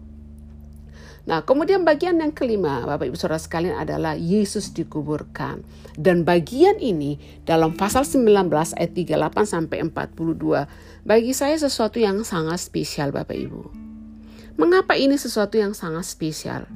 Nah, 1.26 1.42
kemudian 1.42 1.82
bagian 1.82 2.22
yang 2.22 2.30
kelima, 2.30 2.86
Bapak 2.86 3.10
Ibu 3.10 3.18
Saudara 3.18 3.42
sekalian 3.42 3.74
adalah 3.74 4.14
Yesus 4.14 4.70
dikuburkan. 4.70 5.66
Dan 5.98 6.22
bagian 6.22 6.78
ini 6.78 7.18
dalam 7.42 7.74
pasal 7.74 8.06
19 8.06 8.46
ayat 8.78 8.92
38 8.94 9.42
sampai 9.42 9.82
42 9.90 11.02
bagi 11.02 11.32
saya 11.34 11.58
sesuatu 11.58 11.98
yang 11.98 12.22
sangat 12.22 12.62
spesial 12.62 13.10
Bapak 13.10 13.34
Ibu. 13.34 13.62
Mengapa 14.54 14.94
ini 14.94 15.18
sesuatu 15.18 15.58
yang 15.58 15.74
sangat 15.74 16.06
spesial? 16.06 16.70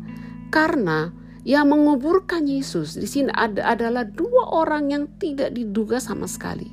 Karena 0.51 1.15
yang 1.47 1.71
menguburkan 1.71 2.45
Yesus 2.45 2.99
di 2.99 3.07
sini 3.07 3.31
ada 3.31 3.71
adalah 3.71 4.03
dua 4.03 4.51
orang 4.51 4.91
yang 4.91 5.05
tidak 5.23 5.55
diduga 5.55 6.03
sama 6.03 6.27
sekali. 6.27 6.69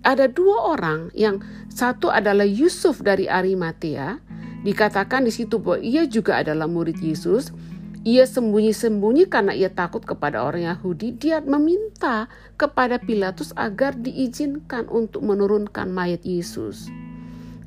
Ada 0.00 0.32
dua 0.32 0.72
orang 0.72 1.12
yang 1.12 1.44
satu 1.68 2.08
adalah 2.08 2.44
Yusuf 2.44 3.04
dari 3.04 3.28
Arimatea 3.28 4.23
Dikatakan 4.64 5.28
di 5.28 5.32
situ 5.32 5.60
bahwa 5.60 5.84
ia 5.84 6.08
juga 6.08 6.40
adalah 6.40 6.64
murid 6.64 6.96
Yesus. 6.96 7.52
Ia 8.04 8.24
sembunyi-sembunyi 8.24 9.28
karena 9.32 9.52
ia 9.52 9.68
takut 9.72 10.04
kepada 10.04 10.44
orang 10.44 10.68
Yahudi. 10.68 11.16
Dia 11.16 11.44
meminta 11.44 12.32
kepada 12.56 13.00
Pilatus 13.00 13.52
agar 13.56 13.96
diizinkan 13.96 14.88
untuk 14.88 15.24
menurunkan 15.24 15.88
mayat 15.92 16.24
Yesus. 16.24 16.88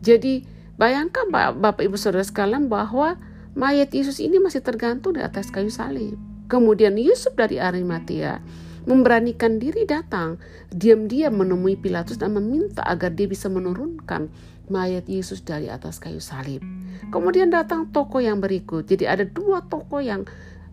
Jadi 0.02 0.46
bayangkan 0.78 1.30
Bapak 1.34 1.86
Ibu 1.86 1.98
Saudara 1.98 2.26
sekalian 2.26 2.70
bahwa 2.70 3.18
mayat 3.58 3.94
Yesus 3.94 4.22
ini 4.22 4.38
masih 4.38 4.62
tergantung 4.62 5.18
di 5.18 5.22
atas 5.26 5.50
kayu 5.50 5.74
salib. 5.74 6.18
Kemudian 6.50 6.98
Yusuf 7.02 7.34
dari 7.34 7.58
Arimatea 7.58 8.42
memberanikan 8.88 9.60
diri 9.60 9.84
datang 9.84 10.40
diam-diam 10.72 11.36
menemui 11.36 11.76
Pilatus 11.76 12.16
dan 12.16 12.40
meminta 12.40 12.82
agar 12.88 13.12
dia 13.12 13.28
bisa 13.28 13.52
menurunkan 13.52 14.32
mayat 14.68 15.08
Yesus 15.08 15.44
dari 15.44 15.72
atas 15.72 16.00
kayu 16.00 16.20
salib. 16.20 16.64
Kemudian 17.12 17.52
datang 17.52 17.90
toko 17.92 18.20
yang 18.20 18.44
berikut. 18.44 18.88
Jadi 18.88 19.08
ada 19.08 19.24
dua 19.24 19.64
toko 19.66 20.04
yang 20.04 20.28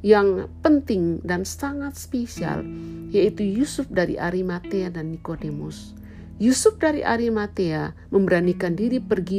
yang 0.04 0.52
penting 0.60 1.24
dan 1.24 1.48
sangat 1.48 1.96
spesial 1.96 2.60
yaitu 3.08 3.40
Yusuf 3.40 3.88
dari 3.88 4.20
Arimatea 4.20 4.92
dan 4.92 5.08
Nikodemus. 5.14 5.96
Yusuf 6.42 6.82
dari 6.82 7.06
Arimatea 7.06 7.94
memberanikan 8.10 8.74
diri 8.74 8.98
pergi 8.98 9.38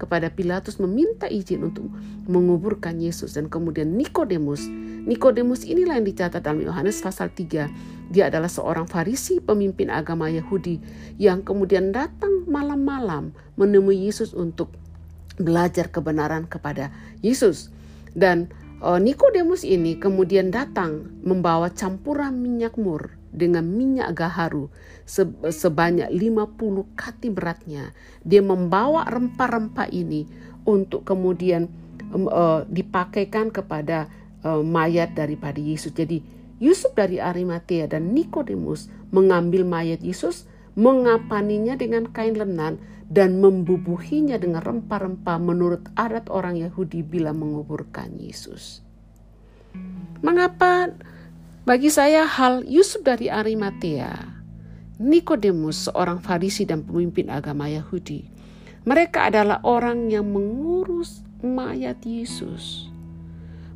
kepada 0.00 0.32
Pilatus 0.32 0.80
meminta 0.80 1.28
izin 1.28 1.68
untuk 1.68 1.92
menguburkan 2.26 2.96
Yesus 2.96 3.36
dan 3.36 3.52
kemudian 3.52 3.92
Nikodemus. 3.92 4.64
Nikodemus 5.04 5.68
inilah 5.68 6.00
yang 6.00 6.08
dicatat 6.08 6.40
dalam 6.40 6.64
Yohanes 6.64 7.04
pasal 7.04 7.28
3. 7.28 7.68
Dia 8.10 8.26
adalah 8.26 8.50
seorang 8.50 8.90
Farisi 8.90 9.38
pemimpin 9.38 9.86
agama 9.86 10.26
Yahudi 10.26 10.82
yang 11.16 11.46
kemudian 11.46 11.94
datang 11.94 12.42
malam-malam 12.50 13.30
menemui 13.54 14.10
Yesus 14.10 14.34
untuk 14.34 14.74
belajar 15.38 15.88
kebenaran 15.88 16.50
kepada 16.50 16.90
Yesus. 17.22 17.70
Dan 18.10 18.50
uh, 18.82 18.98
Nikodemus 18.98 19.62
ini 19.62 19.94
kemudian 19.96 20.50
datang 20.50 21.06
membawa 21.22 21.70
campuran 21.70 22.34
minyak 22.42 22.74
mur 22.74 23.14
dengan 23.30 23.62
minyak 23.62 24.10
gaharu 24.18 24.66
sebanyak 25.46 26.10
50 26.10 26.98
kati 26.98 27.30
beratnya. 27.30 27.94
Dia 28.26 28.42
membawa 28.42 29.06
rempah-rempah 29.06 29.86
ini 29.94 30.26
untuk 30.66 31.06
kemudian 31.06 31.70
uh, 32.10 32.66
dipakaikan 32.66 33.54
kepada 33.54 34.10
uh, 34.42 34.62
mayat 34.66 35.14
daripada 35.14 35.62
Yesus. 35.62 35.94
Jadi 35.94 36.39
Yusuf 36.60 36.92
dari 36.92 37.16
Arimatea 37.18 37.88
dan 37.88 38.12
Nikodemus 38.12 38.92
mengambil 39.10 39.64
mayat 39.64 40.04
Yesus, 40.04 40.44
mengapaninya 40.76 41.74
dengan 41.74 42.06
kain 42.12 42.36
lenan 42.36 42.78
dan 43.10 43.42
membubuhinya 43.42 44.38
dengan 44.38 44.62
rempah-rempah 44.62 45.40
menurut 45.42 45.82
adat 45.98 46.30
orang 46.30 46.60
Yahudi 46.60 47.02
bila 47.02 47.34
menguburkan 47.34 48.14
Yesus. 48.20 48.86
Mengapa 50.20 50.94
bagi 51.66 51.90
saya 51.90 52.28
hal 52.28 52.62
Yusuf 52.68 53.02
dari 53.02 53.32
Arimatea, 53.32 54.40
Nikodemus 55.00 55.88
seorang 55.88 56.20
Farisi 56.20 56.68
dan 56.68 56.84
pemimpin 56.84 57.32
agama 57.32 57.66
Yahudi. 57.72 58.28
Mereka 58.84 59.32
adalah 59.32 59.64
orang 59.64 60.12
yang 60.12 60.28
mengurus 60.28 61.24
mayat 61.40 62.00
Yesus. 62.04 62.88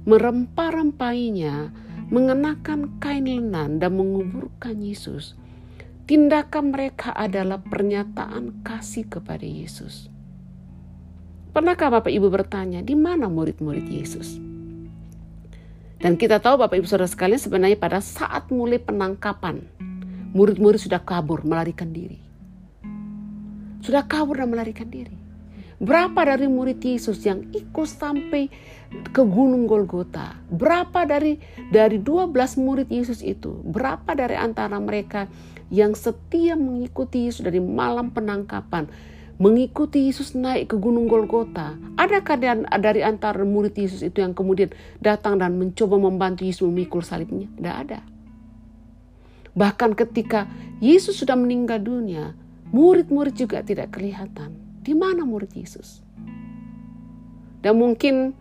Merempah-rempahinya, 0.04 1.72
mengenakan 2.12 3.00
kain 3.00 3.24
lenan 3.24 3.80
dan 3.80 3.96
menguburkan 3.96 4.80
Yesus. 4.80 5.36
Tindakan 6.04 6.76
mereka 6.76 7.16
adalah 7.16 7.64
pernyataan 7.64 8.60
kasih 8.60 9.08
kepada 9.08 9.48
Yesus. 9.48 10.12
Pernahkah 11.56 11.88
Bapak 11.88 12.12
Ibu 12.12 12.28
bertanya, 12.28 12.84
di 12.84 12.92
mana 12.92 13.32
murid-murid 13.32 13.88
Yesus? 13.88 14.36
Dan 15.96 16.20
kita 16.20 16.36
tahu 16.44 16.60
Bapak 16.60 16.76
Ibu 16.76 16.84
Saudara 16.84 17.08
sekalian 17.08 17.40
sebenarnya 17.40 17.80
pada 17.80 18.04
saat 18.04 18.52
mulai 18.52 18.76
penangkapan, 18.76 19.64
murid-murid 20.36 20.76
sudah 20.76 21.00
kabur 21.00 21.40
melarikan 21.40 21.88
diri. 21.88 22.20
Sudah 23.80 24.04
kabur 24.04 24.44
dan 24.44 24.52
melarikan 24.52 24.92
diri. 24.92 25.23
Berapa 25.82 26.22
dari 26.22 26.46
murid 26.46 26.78
Yesus 26.78 27.22
yang 27.26 27.50
ikut 27.50 27.88
sampai 27.90 28.46
ke 29.10 29.22
Gunung 29.26 29.66
Golgota? 29.66 30.38
Berapa 30.46 31.02
dari 31.02 31.38
dari 31.74 31.98
12 31.98 32.30
murid 32.62 32.88
Yesus 32.90 33.20
itu? 33.26 33.58
Berapa 33.66 34.14
dari 34.14 34.38
antara 34.38 34.78
mereka 34.78 35.26
yang 35.74 35.98
setia 35.98 36.54
mengikuti 36.54 37.26
Yesus 37.26 37.42
dari 37.42 37.58
malam 37.58 38.14
penangkapan? 38.14 38.86
mengikuti 39.34 40.06
Yesus 40.06 40.38
naik 40.38 40.70
ke 40.70 40.76
Gunung 40.78 41.10
Golgota? 41.10 41.74
Adakah 41.98 42.38
dari 42.78 43.02
antara 43.02 43.42
murid 43.42 43.74
Yesus 43.74 44.06
itu 44.06 44.22
yang 44.22 44.30
kemudian 44.30 44.70
datang 45.02 45.42
dan 45.42 45.58
mencoba 45.58 45.98
membantu 45.98 46.46
Yesus 46.46 46.66
memikul 46.70 47.02
salibnya? 47.02 47.50
Tidak 47.50 47.74
ada. 47.74 48.00
Bahkan 49.54 49.94
ketika 49.94 50.50
Yesus 50.82 51.18
sudah 51.18 51.38
meninggal 51.38 51.82
dunia, 51.82 52.34
murid-murid 52.74 53.34
juga 53.38 53.62
tidak 53.62 53.94
kelihatan. 53.94 54.63
Di 54.84 54.92
mana 54.92 55.24
murid 55.24 55.56
Yesus? 55.56 56.04
Dan 57.64 57.80
mungkin 57.80 58.36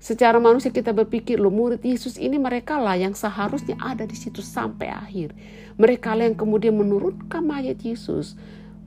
secara 0.00 0.40
manusia 0.40 0.72
kita 0.72 0.96
berpikir 0.96 1.36
loh 1.36 1.52
murid 1.52 1.84
Yesus 1.84 2.16
ini 2.16 2.40
mereka 2.40 2.80
lah 2.80 2.96
yang 2.96 3.12
seharusnya 3.12 3.76
ada 3.76 4.08
di 4.08 4.16
situ 4.16 4.40
sampai 4.40 4.88
akhir. 4.88 5.36
Mereka 5.76 6.16
lah 6.16 6.24
yang 6.32 6.40
kemudian 6.40 6.74
menurunkan 6.80 7.44
mayat 7.44 7.84
Yesus 7.84 8.40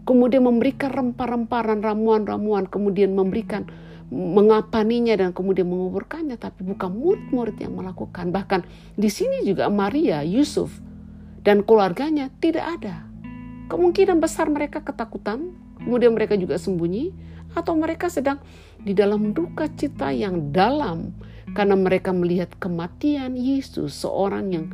kemudian 0.06 0.46
memberikan 0.46 0.94
rempah-rempah 0.94 1.62
dan 1.74 1.80
ramuan-ramuan, 1.82 2.70
kemudian 2.70 3.18
memberikan 3.18 3.66
mengapaninya 4.14 5.18
dan 5.18 5.34
kemudian 5.34 5.66
menguburkannya, 5.66 6.38
tapi 6.38 6.62
bukan 6.62 6.94
murid-murid 6.94 7.58
yang 7.58 7.74
melakukan. 7.74 8.30
Bahkan 8.30 8.62
di 8.96 9.10
sini 9.10 9.42
juga 9.42 9.66
Maria, 9.74 10.22
Yusuf, 10.22 10.70
dan 11.42 11.66
keluarganya 11.66 12.30
tidak 12.38 12.70
ada. 12.80 13.10
Kemungkinan 13.66 14.22
besar 14.22 14.46
mereka 14.54 14.86
ketakutan, 14.86 15.58
kemudian 15.86 16.18
mereka 16.18 16.34
juga 16.36 16.58
sembunyi, 16.58 17.14
atau 17.56 17.78
mereka 17.78 18.12
sedang 18.12 18.42
di 18.82 18.92
dalam 18.92 19.32
duka 19.32 19.72
cita 19.72 20.12
yang 20.12 20.52
dalam 20.52 21.16
karena 21.56 21.78
mereka 21.80 22.12
melihat 22.12 22.52
kematian 22.60 23.40
Yesus, 23.40 23.96
seorang 23.96 24.46
yang 24.52 24.68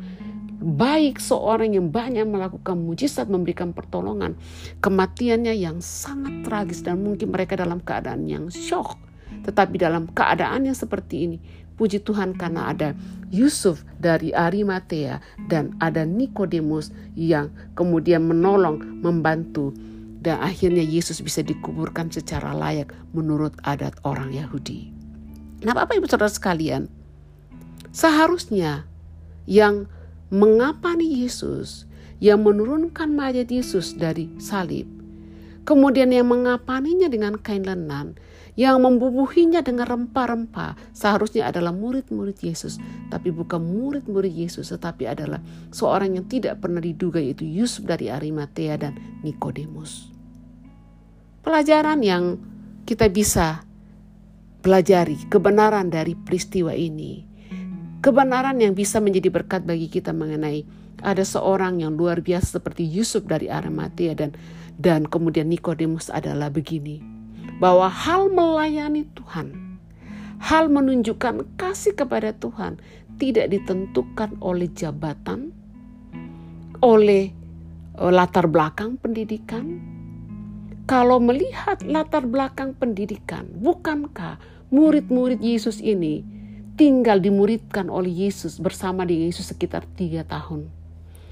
baik 0.62 1.18
seorang 1.18 1.74
yang 1.74 1.90
banyak 1.90 2.22
melakukan 2.22 2.78
mujizat 2.78 3.26
memberikan 3.26 3.74
pertolongan. 3.74 4.38
Kematiannya 4.78 5.54
yang 5.58 5.82
sangat 5.82 6.46
tragis 6.46 6.86
dan 6.86 7.02
mungkin 7.02 7.34
mereka 7.34 7.58
dalam 7.58 7.82
keadaan 7.82 8.26
yang 8.30 8.46
shock 8.50 8.98
tetapi 9.42 9.80
dalam 9.80 10.06
keadaan 10.12 10.68
yang 10.70 10.76
seperti 10.76 11.26
ini 11.26 11.38
puji 11.74 12.04
Tuhan 12.04 12.36
karena 12.38 12.70
ada 12.70 12.92
Yusuf 13.32 13.82
dari 13.96 14.30
Arimatea 14.30 15.24
dan 15.48 15.72
ada 15.80 16.04
Nikodemus 16.04 16.92
yang 17.16 17.48
kemudian 17.72 18.28
menolong 18.28 19.02
membantu 19.02 19.72
dan 20.22 20.38
akhirnya 20.38 20.86
Yesus 20.86 21.18
bisa 21.18 21.42
dikuburkan 21.42 22.08
secara 22.14 22.54
layak 22.54 22.94
menurut 23.10 23.58
adat 23.66 23.98
orang 24.06 24.30
Yahudi. 24.30 24.94
Nah, 25.66 25.74
Bapak 25.74 25.98
Ibu 25.98 26.06
Saudara 26.06 26.30
sekalian, 26.30 26.86
seharusnya 27.90 28.86
yang 29.50 29.90
mengapa 30.30 30.94
nih 30.94 31.26
Yesus 31.26 31.90
yang 32.22 32.46
menurunkan 32.46 33.10
mayat 33.10 33.50
Yesus 33.50 33.98
dari 33.98 34.30
salib, 34.38 34.86
kemudian 35.66 36.14
yang 36.14 36.30
mengapaninya 36.30 37.10
dengan 37.10 37.34
kain 37.34 37.66
lenan, 37.66 38.14
yang 38.54 38.78
membubuhinya 38.78 39.58
dengan 39.58 39.90
rempah-rempah, 39.90 40.78
seharusnya 40.94 41.50
adalah 41.50 41.74
murid-murid 41.74 42.38
Yesus, 42.38 42.78
tapi 43.10 43.34
bukan 43.34 43.58
murid-murid 43.58 44.30
Yesus, 44.30 44.70
tetapi 44.70 45.10
adalah 45.10 45.42
seorang 45.74 46.14
yang 46.14 46.26
tidak 46.30 46.62
pernah 46.62 46.78
diduga 46.78 47.18
yaitu 47.18 47.42
Yusuf 47.42 47.90
dari 47.90 48.06
Arimatea 48.06 48.78
dan 48.78 48.94
Nikodemus. 49.26 50.11
Pelajaran 51.42 52.00
yang 52.06 52.38
kita 52.86 53.10
bisa 53.10 53.66
pelajari 54.62 55.18
kebenaran 55.26 55.90
dari 55.90 56.14
peristiwa 56.14 56.70
ini 56.70 57.32
Kebenaran 58.02 58.58
yang 58.58 58.74
bisa 58.74 58.98
menjadi 58.98 59.30
berkat 59.30 59.62
bagi 59.62 59.86
kita 59.86 60.10
mengenai 60.10 60.66
ada 61.06 61.22
seorang 61.22 61.86
yang 61.86 61.94
luar 61.94 62.18
biasa 62.18 62.58
seperti 62.58 62.82
Yusuf 62.82 63.30
dari 63.30 63.46
Arimatea 63.46 64.18
dan 64.18 64.34
dan 64.74 65.06
kemudian 65.06 65.46
Nikodemus 65.46 66.10
adalah 66.10 66.50
begini. 66.50 66.98
Bahwa 67.62 67.86
hal 67.86 68.26
melayani 68.26 69.06
Tuhan, 69.14 69.54
hal 70.42 70.66
menunjukkan 70.66 71.54
kasih 71.54 71.94
kepada 71.94 72.34
Tuhan 72.34 72.82
tidak 73.22 73.54
ditentukan 73.54 74.34
oleh 74.42 74.66
jabatan, 74.74 75.54
oleh 76.82 77.30
eh, 78.02 78.10
latar 78.10 78.50
belakang 78.50 78.98
pendidikan. 78.98 79.78
Kalau 80.82 81.22
melihat 81.22 81.78
latar 81.86 82.26
belakang 82.26 82.74
pendidikan, 82.74 83.46
bukankah 83.54 84.42
murid-murid 84.74 85.38
Yesus 85.38 85.78
ini 85.78 86.26
tinggal 86.74 87.22
dimuridkan 87.22 87.86
oleh 87.86 88.26
Yesus 88.26 88.58
bersama 88.58 89.06
di 89.06 89.30
Yesus 89.30 89.54
sekitar 89.54 89.86
tiga 89.94 90.26
tahun. 90.26 90.66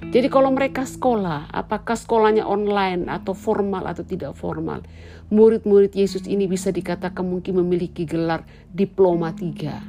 Jadi 0.00 0.32
kalau 0.32 0.48
mereka 0.54 0.88
sekolah, 0.88 1.52
apakah 1.52 1.92
sekolahnya 1.92 2.46
online 2.46 3.10
atau 3.10 3.36
formal 3.36 3.84
atau 3.84 4.00
tidak 4.00 4.32
formal, 4.38 4.80
murid-murid 5.28 5.92
Yesus 5.92 6.24
ini 6.24 6.48
bisa 6.48 6.72
dikatakan 6.72 7.26
mungkin 7.26 7.60
memiliki 7.60 8.08
gelar 8.08 8.46
diploma 8.72 9.34
tiga. 9.36 9.82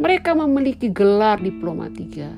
Mereka 0.00 0.34
memiliki 0.34 0.90
gelar 0.90 1.38
diploma 1.38 1.86
tiga. 1.92 2.34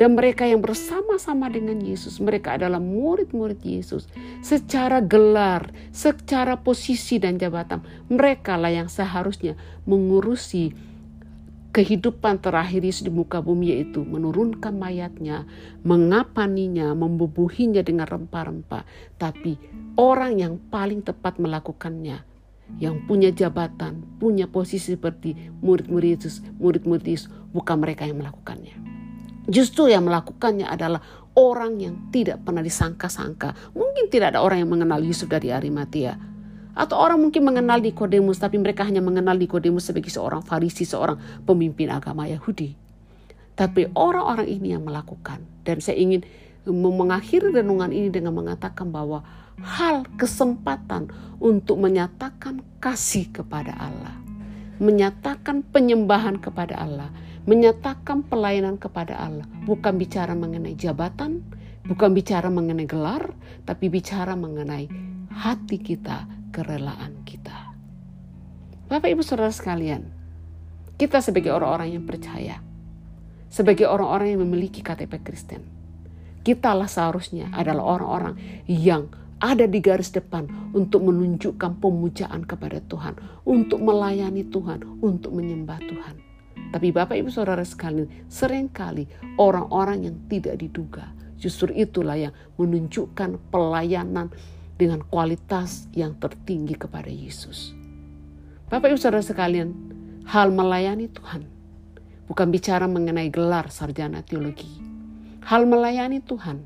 Dan 0.00 0.16
mereka 0.16 0.48
yang 0.48 0.64
bersama-sama 0.64 1.52
dengan 1.52 1.76
Yesus, 1.76 2.24
mereka 2.24 2.56
adalah 2.56 2.80
murid-murid 2.80 3.60
Yesus. 3.60 4.08
Secara 4.40 5.04
gelar, 5.04 5.68
secara 5.92 6.56
posisi 6.56 7.20
dan 7.20 7.36
jabatan, 7.36 7.84
mereka 8.08 8.56
lah 8.56 8.72
yang 8.72 8.88
seharusnya 8.88 9.60
mengurusi 9.84 10.72
kehidupan 11.76 12.40
terakhir 12.40 12.80
Yesus 12.80 13.04
di 13.04 13.12
muka 13.12 13.44
bumi 13.44 13.76
yaitu 13.76 14.00
menurunkan 14.00 14.72
mayatnya, 14.72 15.44
mengapaninya, 15.84 16.96
membubuhinya 16.96 17.84
dengan 17.84 18.08
rempah-rempah. 18.08 18.88
Tapi 19.20 19.60
orang 20.00 20.40
yang 20.40 20.56
paling 20.72 21.04
tepat 21.04 21.36
melakukannya, 21.36 22.24
yang 22.80 23.04
punya 23.04 23.28
jabatan, 23.36 24.00
punya 24.16 24.48
posisi 24.48 24.96
seperti 24.96 25.36
murid-murid 25.60 26.24
Yesus, 26.24 26.40
murid-murid 26.56 27.04
Yesus, 27.04 27.28
bukan 27.52 27.76
mereka 27.84 28.08
yang 28.08 28.16
melakukannya. 28.16 28.99
Justru 29.50 29.90
yang 29.90 30.06
melakukannya 30.06 30.70
adalah 30.70 31.02
orang 31.34 31.82
yang 31.82 31.94
tidak 32.14 32.46
pernah 32.46 32.62
disangka-sangka. 32.62 33.74
Mungkin 33.74 34.06
tidak 34.06 34.38
ada 34.38 34.46
orang 34.46 34.62
yang 34.62 34.70
mengenal 34.70 35.02
Yusuf 35.02 35.26
dari 35.26 35.50
Arimatia. 35.50 36.14
Atau 36.70 36.94
orang 36.94 37.18
mungkin 37.18 37.42
mengenal 37.42 37.82
Nikodemus, 37.82 38.38
tapi 38.38 38.56
mereka 38.56 38.86
hanya 38.86 39.02
mengenal 39.02 39.34
Nikodemus 39.34 39.90
sebagai 39.90 40.08
seorang 40.08 40.46
Farisi, 40.46 40.86
seorang 40.86 41.42
pemimpin 41.42 41.90
agama 41.90 42.30
Yahudi. 42.30 42.78
Tapi 43.58 43.90
orang-orang 43.92 44.46
ini 44.46 44.72
yang 44.78 44.86
melakukan. 44.86 45.42
Dan 45.66 45.82
saya 45.82 45.98
ingin 45.98 46.22
mengakhiri 46.70 47.50
renungan 47.50 47.90
ini 47.90 48.08
dengan 48.08 48.38
mengatakan 48.38 48.94
bahwa 48.94 49.26
hal 49.60 50.06
kesempatan 50.16 51.10
untuk 51.42 51.76
menyatakan 51.80 52.64
kasih 52.80 53.28
kepada 53.34 53.76
Allah, 53.76 54.14
menyatakan 54.80 55.60
penyembahan 55.66 56.40
kepada 56.40 56.80
Allah, 56.80 57.10
menyatakan 57.50 58.22
pelayanan 58.30 58.78
kepada 58.78 59.18
Allah 59.18 59.46
bukan 59.66 59.98
bicara 59.98 60.38
mengenai 60.38 60.78
jabatan, 60.78 61.42
bukan 61.82 62.14
bicara 62.14 62.46
mengenai 62.46 62.86
gelar, 62.86 63.34
tapi 63.66 63.90
bicara 63.90 64.38
mengenai 64.38 64.86
hati 65.34 65.82
kita, 65.82 66.30
kerelaan 66.54 67.26
kita. 67.26 67.74
Bapak 68.86 69.10
Ibu 69.10 69.26
Saudara 69.26 69.50
sekalian, 69.50 70.06
kita 70.94 71.18
sebagai 71.18 71.50
orang-orang 71.50 71.98
yang 71.98 72.06
percaya, 72.06 72.62
sebagai 73.50 73.90
orang-orang 73.90 74.38
yang 74.38 74.46
memiliki 74.46 74.78
KTP 74.78 75.18
Kristen, 75.18 75.66
kita 76.46 76.70
lah 76.70 76.86
seharusnya 76.86 77.50
adalah 77.50 77.98
orang-orang 77.98 78.38
yang 78.70 79.10
ada 79.42 79.66
di 79.66 79.82
garis 79.82 80.14
depan 80.14 80.70
untuk 80.70 81.02
menunjukkan 81.02 81.82
pemujaan 81.82 82.46
kepada 82.46 82.78
Tuhan, 82.86 83.18
untuk 83.42 83.82
melayani 83.82 84.46
Tuhan, 84.46 85.02
untuk 85.02 85.34
menyembah 85.34 85.82
Tuhan. 85.82 86.29
Tapi 86.70 86.94
Bapak 86.94 87.18
Ibu 87.18 87.34
Saudara 87.34 87.66
sekalian, 87.66 88.06
sering 88.30 88.70
kali 88.70 89.10
orang-orang 89.38 90.06
yang 90.06 90.16
tidak 90.30 90.54
diduga 90.62 91.10
justru 91.40 91.72
itulah 91.72 92.20
yang 92.20 92.36
menunjukkan 92.60 93.40
pelayanan 93.48 94.28
dengan 94.76 95.00
kualitas 95.08 95.88
yang 95.96 96.14
tertinggi 96.20 96.76
kepada 96.76 97.08
Yesus. 97.08 97.72
Bapak 98.68 98.92
Ibu 98.92 99.00
Saudara 99.00 99.24
sekalian, 99.24 99.72
hal 100.28 100.52
melayani 100.52 101.08
Tuhan 101.10 101.42
bukan 102.30 102.48
bicara 102.52 102.86
mengenai 102.86 103.32
gelar 103.32 103.72
sarjana 103.72 104.22
teologi. 104.22 104.68
Hal 105.42 105.66
melayani 105.66 106.22
Tuhan 106.22 106.62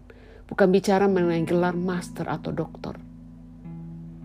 bukan 0.50 0.68
bicara 0.68 1.08
mengenai 1.08 1.46
gelar 1.46 1.72
master 1.72 2.28
atau 2.28 2.52
doktor. 2.52 2.98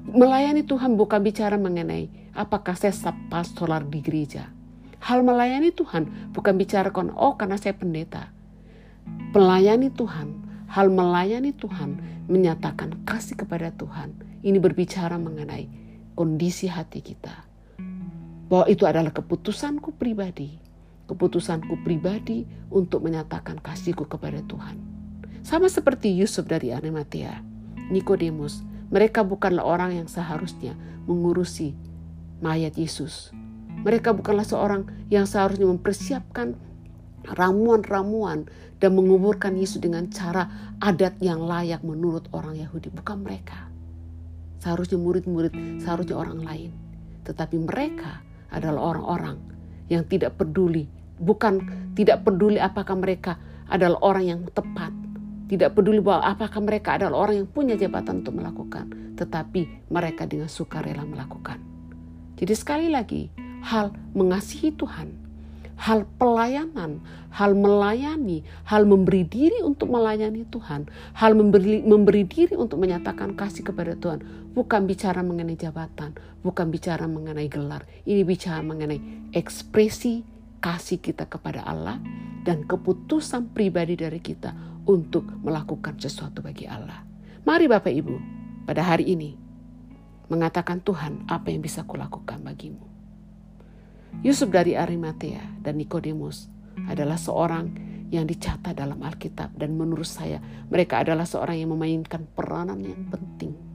Melayani 0.09 0.65
Tuhan 0.65 0.97
bukan 0.97 1.21
bicara 1.21 1.55
mengenai 1.55 2.33
apakah 2.33 2.73
saya 2.73 2.91
pastoral 3.29 3.85
di 3.85 4.01
gereja 4.01 4.58
Hal 4.99 5.23
melayani 5.23 5.71
Tuhan 5.71 6.31
bukan 6.35 6.59
bicara 6.59 6.91
kon 6.91 7.11
oh 7.15 7.39
karena 7.39 7.55
saya 7.55 7.75
pendeta. 7.75 8.31
Melayani 9.31 9.89
Tuhan, 9.89 10.27
hal 10.67 10.91
melayani 10.91 11.55
Tuhan 11.55 12.23
menyatakan 12.29 13.07
kasih 13.07 13.39
kepada 13.39 13.73
Tuhan. 13.73 14.13
Ini 14.43 14.59
berbicara 14.59 15.17
mengenai 15.17 15.67
kondisi 16.13 16.67
hati 16.67 16.99
kita. 16.99 17.47
Bahwa 18.51 18.65
itu 18.67 18.83
adalah 18.83 19.15
keputusanku 19.15 19.95
pribadi. 19.95 20.59
Keputusanku 21.09 21.81
pribadi 21.81 22.45
untuk 22.69 23.01
menyatakan 23.01 23.57
kasihku 23.57 24.05
kepada 24.05 24.45
Tuhan. 24.45 24.77
Sama 25.41 25.71
seperti 25.71 26.13
Yusuf 26.13 26.45
dari 26.45 26.69
Arimatea, 26.69 27.41
Nikodemus, 27.89 28.61
mereka 28.93 29.25
bukanlah 29.25 29.65
orang 29.65 29.97
yang 29.97 30.05
seharusnya 30.05 30.77
mengurusi 31.09 31.73
mayat 32.43 32.77
Yesus, 32.77 33.33
mereka 33.83 34.11
bukanlah 34.11 34.43
seorang 34.43 34.87
yang 35.07 35.23
seharusnya 35.23 35.67
mempersiapkan 35.67 36.55
ramuan-ramuan 37.35 38.47
dan 38.79 38.95
menguburkan 38.95 39.55
Yesus 39.59 39.83
dengan 39.83 40.07
cara 40.07 40.47
adat 40.79 41.19
yang 41.19 41.43
layak 41.43 41.83
menurut 41.83 42.31
orang 42.31 42.55
Yahudi. 42.55 42.91
Bukan 42.91 43.23
mereka. 43.23 43.67
Seharusnya 44.59 44.99
murid-murid, 44.99 45.83
seharusnya 45.83 46.15
orang 46.19 46.43
lain. 46.43 46.71
Tetapi 47.23 47.55
mereka 47.63 48.23
adalah 48.51 48.95
orang-orang 48.95 49.37
yang 49.91 50.03
tidak 50.07 50.35
peduli. 50.39 50.87
Bukan 51.19 51.59
tidak 51.95 52.23
peduli 52.23 52.59
apakah 52.59 52.95
mereka 52.95 53.35
adalah 53.67 53.99
orang 54.03 54.25
yang 54.25 54.39
tepat. 54.51 54.91
Tidak 55.49 55.73
peduli 55.73 55.99
bahwa 55.99 56.29
apakah 56.29 56.61
mereka 56.61 56.95
adalah 56.95 57.27
orang 57.27 57.43
yang 57.43 57.49
punya 57.49 57.75
jabatan 57.75 58.23
untuk 58.23 58.37
melakukan. 58.39 59.15
Tetapi 59.15 59.91
mereka 59.91 60.23
dengan 60.29 60.47
sukarela 60.47 61.03
melakukan. 61.03 61.59
Jadi 62.39 62.53
sekali 62.55 62.87
lagi, 62.87 63.27
hal 63.63 63.95
mengasihi 64.15 64.73
Tuhan, 64.75 65.15
hal 65.79 66.03
pelayanan, 66.19 66.99
hal 67.31 67.55
melayani, 67.55 68.43
hal 68.67 68.83
memberi 68.83 69.23
diri 69.23 69.63
untuk 69.63 69.87
melayani 69.93 70.43
Tuhan, 70.51 70.89
hal 71.15 71.37
memberi, 71.37 71.79
memberi 71.85 72.27
diri 72.27 72.55
untuk 72.59 72.83
menyatakan 72.83 73.37
kasih 73.37 73.63
kepada 73.63 73.95
Tuhan, 73.95 74.51
bukan 74.51 74.83
bicara 74.89 75.23
mengenai 75.23 75.55
jabatan, 75.55 76.17
bukan 76.43 76.67
bicara 76.67 77.07
mengenai 77.07 77.47
gelar, 77.47 77.87
ini 78.03 78.27
bicara 78.27 78.59
mengenai 78.59 79.31
ekspresi 79.31 80.25
kasih 80.59 80.99
kita 80.99 81.29
kepada 81.31 81.63
Allah 81.63 82.01
dan 82.43 82.67
keputusan 82.67 83.55
pribadi 83.55 83.95
dari 83.95 84.19
kita 84.19 84.51
untuk 84.83 85.23
melakukan 85.45 85.95
sesuatu 86.01 86.41
bagi 86.41 86.67
Allah. 86.67 87.05
Mari 87.45 87.71
Bapak 87.71 87.93
Ibu, 87.93 88.15
pada 88.67 88.83
hari 88.83 89.15
ini 89.15 89.37
mengatakan 90.27 90.83
Tuhan 90.83 91.29
apa 91.31 91.49
yang 91.53 91.63
bisa 91.63 91.87
kulakukan 91.87 92.41
bagimu. 92.43 92.88
Yusuf 94.19 94.51
dari 94.51 94.75
Arimatea 94.75 95.63
dan 95.63 95.79
Nikodemus 95.79 96.51
adalah 96.87 97.15
seorang 97.15 97.71
yang 98.09 98.25
dicatat 98.25 98.73
dalam 98.73 98.99
Alkitab 98.99 99.53
dan 99.55 99.77
menurut 99.77 100.09
saya 100.09 100.41
mereka 100.67 101.05
adalah 101.05 101.29
seorang 101.29 101.61
yang 101.61 101.71
memainkan 101.71 102.25
peranan 102.33 102.81
yang 102.81 103.05
penting 103.07 103.69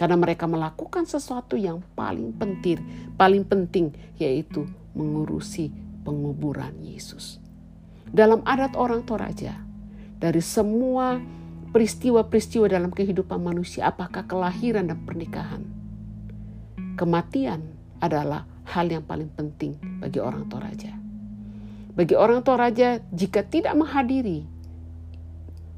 karena 0.00 0.16
mereka 0.16 0.48
melakukan 0.48 1.04
sesuatu 1.04 1.60
yang 1.60 1.84
paling 1.92 2.32
penting, 2.32 2.80
paling 3.20 3.44
penting 3.44 3.92
yaitu 4.16 4.64
mengurusi 4.96 5.68
penguburan 6.08 6.72
Yesus. 6.80 7.36
Dalam 8.08 8.40
adat 8.48 8.80
orang 8.80 9.04
Toraja, 9.04 9.60
dari 10.16 10.40
semua 10.40 11.20
peristiwa-peristiwa 11.76 12.66
dalam 12.72 12.88
kehidupan 12.88 13.44
manusia, 13.44 13.92
apakah 13.92 14.24
kelahiran 14.24 14.88
dan 14.88 15.04
pernikahan, 15.04 15.62
kematian 16.96 17.60
adalah 18.00 18.48
hal 18.68 18.86
yang 18.90 19.04
paling 19.06 19.30
penting 19.32 19.76
bagi 20.02 20.20
orang 20.20 20.46
Toraja. 20.46 20.92
Bagi 21.96 22.14
orang 22.14 22.40
Toraja, 22.46 23.02
jika 23.10 23.42
tidak 23.44 23.74
menghadiri 23.74 24.46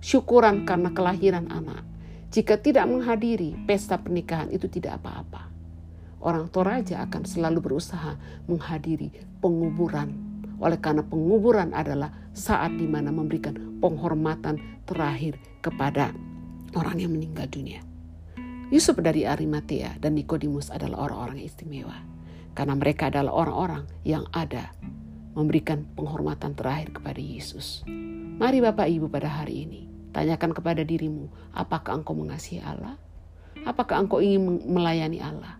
syukuran 0.02 0.66
karena 0.68 0.90
kelahiran 0.92 1.48
anak, 1.48 1.86
jika 2.32 2.58
tidak 2.58 2.88
menghadiri 2.88 3.54
pesta 3.64 3.96
pernikahan 4.00 4.50
itu 4.50 4.68
tidak 4.68 5.00
apa-apa. 5.00 5.48
Orang 6.22 6.50
Toraja 6.54 7.02
akan 7.02 7.26
selalu 7.26 7.58
berusaha 7.60 8.14
menghadiri 8.46 9.10
penguburan. 9.42 10.14
Oleh 10.62 10.78
karena 10.78 11.02
penguburan 11.02 11.74
adalah 11.74 12.14
saat 12.30 12.78
di 12.78 12.86
mana 12.86 13.10
memberikan 13.10 13.82
penghormatan 13.82 14.86
terakhir 14.86 15.34
kepada 15.58 16.14
orang 16.78 17.02
yang 17.02 17.10
meninggal 17.10 17.50
dunia. 17.50 17.82
Yusuf 18.70 18.96
dari 19.02 19.26
Arimatea 19.26 19.98
dan 19.98 20.14
Nikodemus 20.14 20.70
adalah 20.70 21.10
orang-orang 21.10 21.42
istimewa 21.42 22.12
karena 22.52 22.76
mereka 22.76 23.08
adalah 23.08 23.32
orang-orang 23.32 23.84
yang 24.04 24.28
ada 24.32 24.72
memberikan 25.32 25.88
penghormatan 25.96 26.52
terakhir 26.52 26.92
kepada 26.92 27.20
Yesus. 27.20 27.84
Mari 28.36 28.60
Bapak 28.60 28.88
Ibu 28.88 29.08
pada 29.08 29.28
hari 29.28 29.64
ini, 29.64 29.88
tanyakan 30.12 30.52
kepada 30.52 30.84
dirimu, 30.84 31.32
apakah 31.56 32.00
engkau 32.00 32.12
mengasihi 32.12 32.60
Allah? 32.60 33.00
Apakah 33.64 34.04
engkau 34.04 34.20
ingin 34.20 34.60
melayani 34.68 35.22
Allah? 35.22 35.56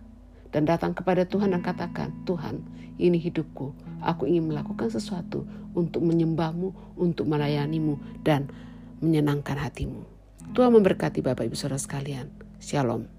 Dan 0.53 0.69
datang 0.69 0.93
kepada 0.93 1.25
Tuhan 1.25 1.57
dan 1.57 1.65
katakan, 1.65 2.13
Tuhan, 2.29 2.61
ini 3.01 3.17
hidupku. 3.17 3.73
Aku 4.05 4.29
ingin 4.29 4.53
melakukan 4.53 4.93
sesuatu 4.93 5.49
untuk 5.73 6.05
menyembahmu, 6.05 6.93
untuk 6.93 7.25
melayanimu, 7.25 7.97
dan 8.21 8.53
menyenangkan 9.01 9.57
hatimu. 9.57 10.05
Tuhan 10.53 10.69
memberkati 10.69 11.25
Bapak 11.25 11.49
Ibu 11.49 11.57
Saudara 11.57 11.81
sekalian. 11.81 12.29
Shalom. 12.61 13.09